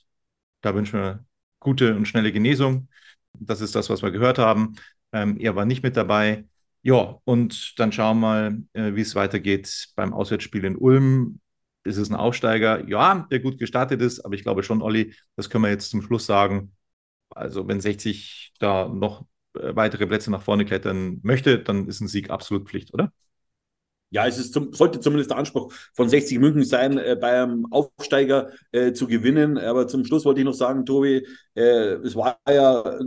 Da 0.61 0.75
wünschen 0.75 0.99
wir 0.99 1.25
gute 1.59 1.95
und 1.95 2.07
schnelle 2.07 2.31
Genesung. 2.31 2.89
Das 3.39 3.61
ist 3.61 3.75
das, 3.75 3.89
was 3.89 4.01
wir 4.01 4.11
gehört 4.11 4.37
haben. 4.37 4.75
Er 5.11 5.55
war 5.55 5.65
nicht 5.65 5.81
mit 5.83 5.95
dabei. 5.95 6.45
Ja, 6.81 7.19
und 7.23 7.79
dann 7.79 7.91
schauen 7.93 8.19
wir 8.19 8.21
mal, 8.27 8.57
äh, 8.73 8.95
wie 8.95 9.01
es 9.01 9.15
weitergeht 9.15 9.89
beim 9.95 10.13
Auswärtsspiel 10.13 10.65
in 10.65 10.75
Ulm. 10.75 11.39
Ist 11.85 11.97
es 11.97 12.09
ein 12.09 12.15
Aufsteiger? 12.15 12.87
Ja, 12.89 13.27
der 13.31 13.39
gut 13.39 13.59
gestartet 13.59 14.01
ist, 14.01 14.19
aber 14.25 14.33
ich 14.35 14.41
glaube 14.43 14.63
schon, 14.63 14.81
Olli, 14.81 15.13
das 15.35 15.49
können 15.49 15.63
wir 15.63 15.69
jetzt 15.71 15.91
zum 15.91 16.01
Schluss 16.01 16.25
sagen. 16.25 16.75
Also, 17.29 17.67
wenn 17.67 17.79
60 17.79 18.53
da 18.59 18.87
noch 18.87 19.25
äh, 19.55 19.75
weitere 19.75 20.07
Plätze 20.07 20.31
nach 20.31 20.41
vorne 20.41 20.65
klettern 20.65 21.19
möchte, 21.23 21.59
dann 21.59 21.87
ist 21.87 22.01
ein 22.01 22.07
Sieg 22.07 22.29
absolut 22.31 22.67
Pflicht, 22.67 22.93
oder? 22.93 23.11
Ja, 24.11 24.27
es 24.27 24.37
ist 24.37 24.53
zum, 24.53 24.73
sollte 24.73 24.99
zumindest 24.99 25.31
der 25.31 25.37
Anspruch 25.37 25.73
von 25.93 26.09
60 26.09 26.39
München 26.39 26.63
sein, 26.63 26.97
äh, 26.97 27.17
bei 27.19 27.41
einem 27.43 27.65
Aufsteiger 27.71 28.51
äh, 28.71 28.93
zu 28.93 29.07
gewinnen. 29.07 29.57
Aber 29.57 29.87
zum 29.87 30.05
Schluss 30.05 30.25
wollte 30.25 30.39
ich 30.39 30.45
noch 30.45 30.53
sagen, 30.53 30.85
Tobi, 30.85 31.27
äh, 31.55 31.95
es 31.95 32.15
war 32.15 32.39
ja 32.47 32.99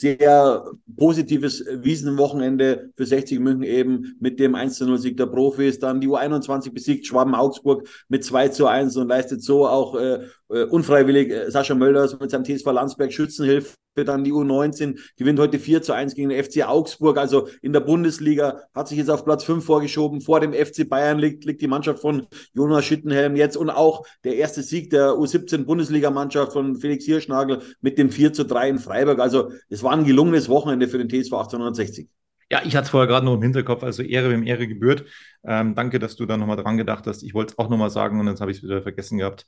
sehr 0.00 0.64
positives 0.96 1.64
Wiesenwochenende 1.66 2.90
für 2.96 3.06
60 3.06 3.40
München 3.40 3.64
eben 3.64 4.16
mit 4.20 4.38
dem 4.40 4.54
1-0-Sieg 4.54 5.16
der 5.16 5.26
Profis, 5.26 5.78
dann 5.78 6.00
die 6.00 6.08
U21 6.08 6.72
besiegt 6.72 7.06
Schwaben 7.06 7.34
Augsburg 7.34 7.88
mit 8.08 8.24
2 8.24 8.48
zu 8.48 8.66
1 8.66 8.96
und 8.96 9.08
leistet 9.08 9.42
so 9.42 9.66
auch 9.66 9.94
äh, 9.94 10.26
äh, 10.50 10.64
unfreiwillig 10.64 11.30
äh, 11.30 11.50
Sascha 11.50 11.74
Mölders 11.74 12.18
mit 12.18 12.30
seinem 12.30 12.44
TSV 12.44 12.66
Landsberg 12.66 13.12
Schützenhilfe 13.12 13.74
dann 14.04 14.24
die 14.24 14.32
U19, 14.32 14.98
gewinnt 15.16 15.38
heute 15.38 15.58
4 15.58 15.82
zu 15.82 15.92
1 15.92 16.14
gegen 16.14 16.28
den 16.28 16.42
FC 16.42 16.66
Augsburg. 16.66 17.18
Also 17.18 17.48
in 17.62 17.72
der 17.72 17.80
Bundesliga 17.80 18.62
hat 18.74 18.88
sich 18.88 18.98
jetzt 18.98 19.10
auf 19.10 19.24
Platz 19.24 19.44
5 19.44 19.64
vorgeschoben. 19.64 20.20
Vor 20.20 20.40
dem 20.40 20.52
FC 20.52 20.88
Bayern 20.88 21.18
liegt, 21.18 21.44
liegt 21.44 21.60
die 21.60 21.68
Mannschaft 21.68 22.00
von 22.00 22.26
Jonas 22.54 22.84
Schüttenhelm 22.84 23.36
jetzt 23.36 23.56
und 23.56 23.70
auch 23.70 24.06
der 24.24 24.36
erste 24.36 24.62
Sieg 24.62 24.90
der 24.90 25.10
U17 25.10 25.64
Bundesligamannschaft 25.64 26.52
von 26.52 26.76
Felix 26.76 27.04
Hirschnagel 27.04 27.62
mit 27.80 27.98
dem 27.98 28.10
4 28.10 28.32
zu 28.32 28.44
3 28.44 28.68
in 28.70 28.78
Freiburg. 28.78 29.20
Also 29.20 29.50
es 29.68 29.82
war 29.82 29.92
ein 29.92 30.04
gelungenes 30.04 30.48
Wochenende 30.48 30.88
für 30.88 30.98
den 30.98 31.08
TSV 31.08 31.32
1860. 31.32 32.08
Ja, 32.50 32.62
ich 32.64 32.76
hatte 32.76 32.84
es 32.84 32.90
vorher 32.90 33.08
gerade 33.08 33.26
noch 33.26 33.34
im 33.34 33.42
Hinterkopf, 33.42 33.82
also 33.82 34.02
Ehre, 34.02 34.30
wem 34.30 34.44
Ehre 34.44 34.68
gebührt. 34.68 35.04
Ähm, 35.44 35.74
danke, 35.74 35.98
dass 35.98 36.14
du 36.14 36.26
da 36.26 36.36
nochmal 36.36 36.56
dran 36.56 36.76
gedacht 36.76 37.06
hast. 37.06 37.22
Ich 37.22 37.34
wollte 37.34 37.52
es 37.52 37.58
auch 37.58 37.68
nochmal 37.68 37.90
sagen 37.90 38.20
und 38.20 38.28
jetzt 38.28 38.40
habe 38.40 38.50
ich 38.50 38.58
es 38.58 38.62
wieder 38.62 38.82
vergessen 38.82 39.18
gehabt. 39.18 39.46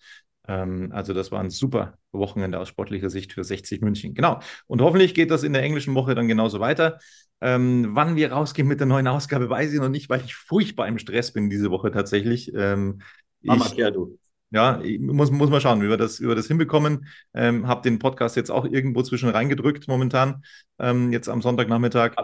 Ähm, 0.49 0.91
also 0.93 1.15
das 1.15 1.31
war 1.31 1.41
ein 1.41 1.51
super 1.51 1.97
Wochenende 2.11 2.59
aus 2.59 2.69
sportlicher 2.69 3.11
Sicht 3.11 3.33
für 3.35 3.45
60 3.45 3.83
München. 3.83 4.15
Genau. 4.15 4.41
Und 4.67 4.81
hoffentlich 4.83 5.15
geht 5.15 5.31
das 5.31 5.45
in 5.45 5.53
der 5.53 5.63
englischen 5.63 5.95
Woche 5.95 6.15
dann 6.17 6.27
genauso 6.27 6.59
weiter. 6.59 6.99
Ähm, 7.41 7.91
wann 7.93 8.17
wir 8.17 8.33
rausgehen 8.33 8.67
mit 8.67 8.81
der 8.81 8.89
neuen 8.89 9.07
Ausgabe, 9.07 9.49
weiß 9.49 9.73
ich 9.73 9.79
noch 9.79 9.89
nicht, 9.89 10.11
weil 10.11 10.23
ich 10.25 10.35
furchtbar 10.35 10.89
im 10.89 10.99
Stress 10.99 11.33
bin 11.33 11.51
diese 11.51 11.71
Woche 11.71 11.93
tatsächlich. 11.93 12.53
Ähm, 12.55 13.01
Mama, 13.43 13.67
ich, 13.67 13.77
ja, 13.77 13.93
du. 13.93 14.19
Ja, 14.51 14.81
ich 14.81 14.99
muss, 14.99 15.31
muss 15.31 15.51
mal 15.51 15.61
schauen, 15.61 15.83
wie 15.83 15.89
wir 15.89 15.99
das, 15.99 16.21
wir 16.21 16.35
das 16.35 16.49
hinbekommen. 16.49 17.07
Ähm, 17.35 17.69
habe 17.69 17.83
den 17.83 17.99
Podcast 17.99 18.35
jetzt 18.35 18.51
auch 18.51 18.65
irgendwo 18.65 19.03
zwischen 19.03 19.29
reingedrückt 19.29 19.87
momentan, 19.87 20.43
ähm, 20.81 21.13
jetzt 21.13 21.29
am 21.29 21.43
Sonntagnachmittag. 21.43 22.17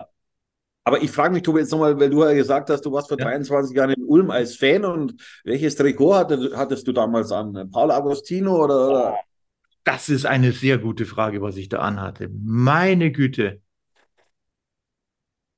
Aber 0.86 1.02
ich 1.02 1.10
frage 1.10 1.32
mich, 1.32 1.42
Tobi, 1.42 1.60
jetzt 1.60 1.72
nochmal, 1.72 1.98
weil 1.98 2.10
du 2.10 2.22
ja 2.24 2.32
gesagt 2.34 2.68
hast, 2.68 2.82
du 2.82 2.92
warst 2.92 3.08
vor 3.08 3.18
Ja. 3.18 3.24
23 3.24 3.74
Jahren 3.74 3.90
in 3.92 4.04
Ulm 4.04 4.30
als 4.30 4.56
Fan 4.56 4.84
und 4.84 5.14
welches 5.44 5.76
Trikot 5.76 6.14
hattest, 6.14 6.54
hattest 6.56 6.86
du 6.86 6.92
damals 6.92 7.32
an? 7.32 7.70
Paul 7.70 7.90
Agostino 7.90 8.62
oder? 8.64 8.88
oder? 8.90 9.18
Das 9.84 10.08
ist 10.10 10.26
eine 10.26 10.52
sehr 10.52 10.76
gute 10.78 11.06
Frage, 11.06 11.40
was 11.42 11.56
ich 11.56 11.68
da 11.68 11.78
anhatte. 11.78 12.28
Meine 12.32 13.12
Güte. 13.12 13.60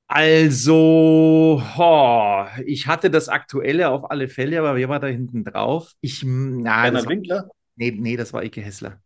Also, 0.09 1.61
ho, 1.77 2.45
ich 2.65 2.87
hatte 2.87 3.09
das 3.09 3.27
Aktuelle 3.27 3.89
auf 3.89 4.09
alle 4.09 4.29
Fälle, 4.29 4.59
aber 4.59 4.75
wer 4.77 4.87
war 4.89 4.99
da 5.01 5.07
hinten 5.07 5.43
drauf? 5.43 5.93
Ich, 6.01 6.23
na, 6.25 6.89
das 6.91 7.05
Bernhard 7.05 7.09
Winkler? 7.09 7.49
nee, 7.75 7.91
nee, 7.91 8.15
das 8.17 8.33
war 8.33 8.43
Ike 8.43 8.61
Hessler. 8.61 9.01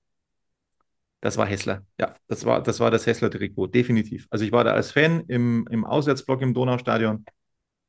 Das 1.22 1.38
war 1.38 1.46
Hessler. 1.46 1.86
Ja, 2.00 2.16
das 2.28 2.46
war, 2.46 2.62
das 2.62 2.80
war 2.80 2.90
das 2.92 3.06
Hessler-Trikot, 3.06 3.68
definitiv. 3.68 4.28
Also 4.32 4.44
ich 4.44 4.52
war 4.52 4.64
da 4.64 4.74
als 4.74 4.92
Fan 4.92 5.24
im, 5.28 5.68
im 5.70 5.86
Auswärtsblock 5.86 6.42
im 6.42 6.54
Donaustadion 6.54 7.24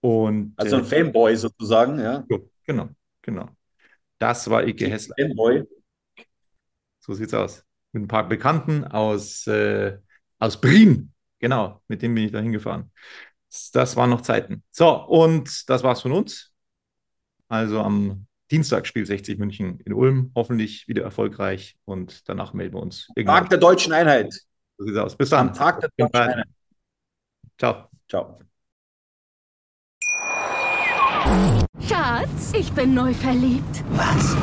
und 0.02 0.52
Also 0.56 0.76
ein 0.76 0.82
äh, 0.82 0.86
Fanboy 0.86 1.34
sozusagen, 1.36 1.98
ja. 1.98 2.24
jo, 2.28 2.50
genau, 2.64 2.90
genau. 3.22 3.48
Das 4.18 4.48
war 4.50 4.66
Ike 4.66 4.86
Hessler. 4.88 5.16
Fanboy. 5.18 5.64
So 7.00 7.14
sieht's 7.14 7.34
aus. 7.34 7.64
Mit 7.92 8.04
ein 8.04 8.08
paar 8.08 8.28
Bekannten 8.28 8.84
aus, 8.84 9.46
äh, 9.46 9.98
aus 10.38 10.60
Brien. 10.60 11.12
Genau, 11.38 11.82
mit 11.88 12.02
dem 12.02 12.14
bin 12.14 12.24
ich 12.24 12.32
da 12.32 12.40
hingefahren. 12.40 12.92
Das 13.72 13.96
waren 13.96 14.10
noch 14.10 14.20
Zeiten. 14.20 14.62
So, 14.70 14.90
und 15.06 15.68
das 15.68 15.82
war's 15.82 16.02
von 16.02 16.12
uns. 16.12 16.52
Also 17.48 17.80
am 17.80 18.26
Dienstag 18.52 18.86
spielt 18.86 19.06
60 19.06 19.38
München 19.38 19.80
in 19.80 19.94
Ulm. 19.94 20.30
Hoffentlich 20.36 20.86
wieder 20.86 21.02
erfolgreich. 21.02 21.76
Und 21.86 22.28
danach 22.28 22.52
melden 22.52 22.74
wir 22.74 22.82
uns. 22.82 23.08
Tag 23.24 23.48
der 23.48 23.56
deutschen 23.58 23.94
Einheit. 23.94 24.30
So 24.76 24.84
sieht's 24.84 24.98
aus. 24.98 25.16
Bis 25.16 25.32
Am 25.32 25.46
dann. 25.48 25.56
Tag 25.56 25.80
der 25.80 25.90
deutschen 25.96 26.20
Einheit. 26.20 26.46
Ciao. 27.58 27.88
Ciao. 28.10 28.38
Schatz, 31.80 32.52
ich 32.54 32.70
bin 32.72 32.92
neu 32.92 33.14
verliebt. 33.14 33.82
Was? 33.92 34.36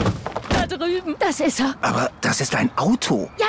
Da 0.50 0.66
drüben. 0.66 1.16
Das 1.20 1.40
ist 1.40 1.60
er. 1.60 1.76
Aber 1.82 2.10
das 2.22 2.42
ist 2.42 2.56
ein 2.56 2.76
Auto. 2.78 3.30
Ja, 3.38 3.49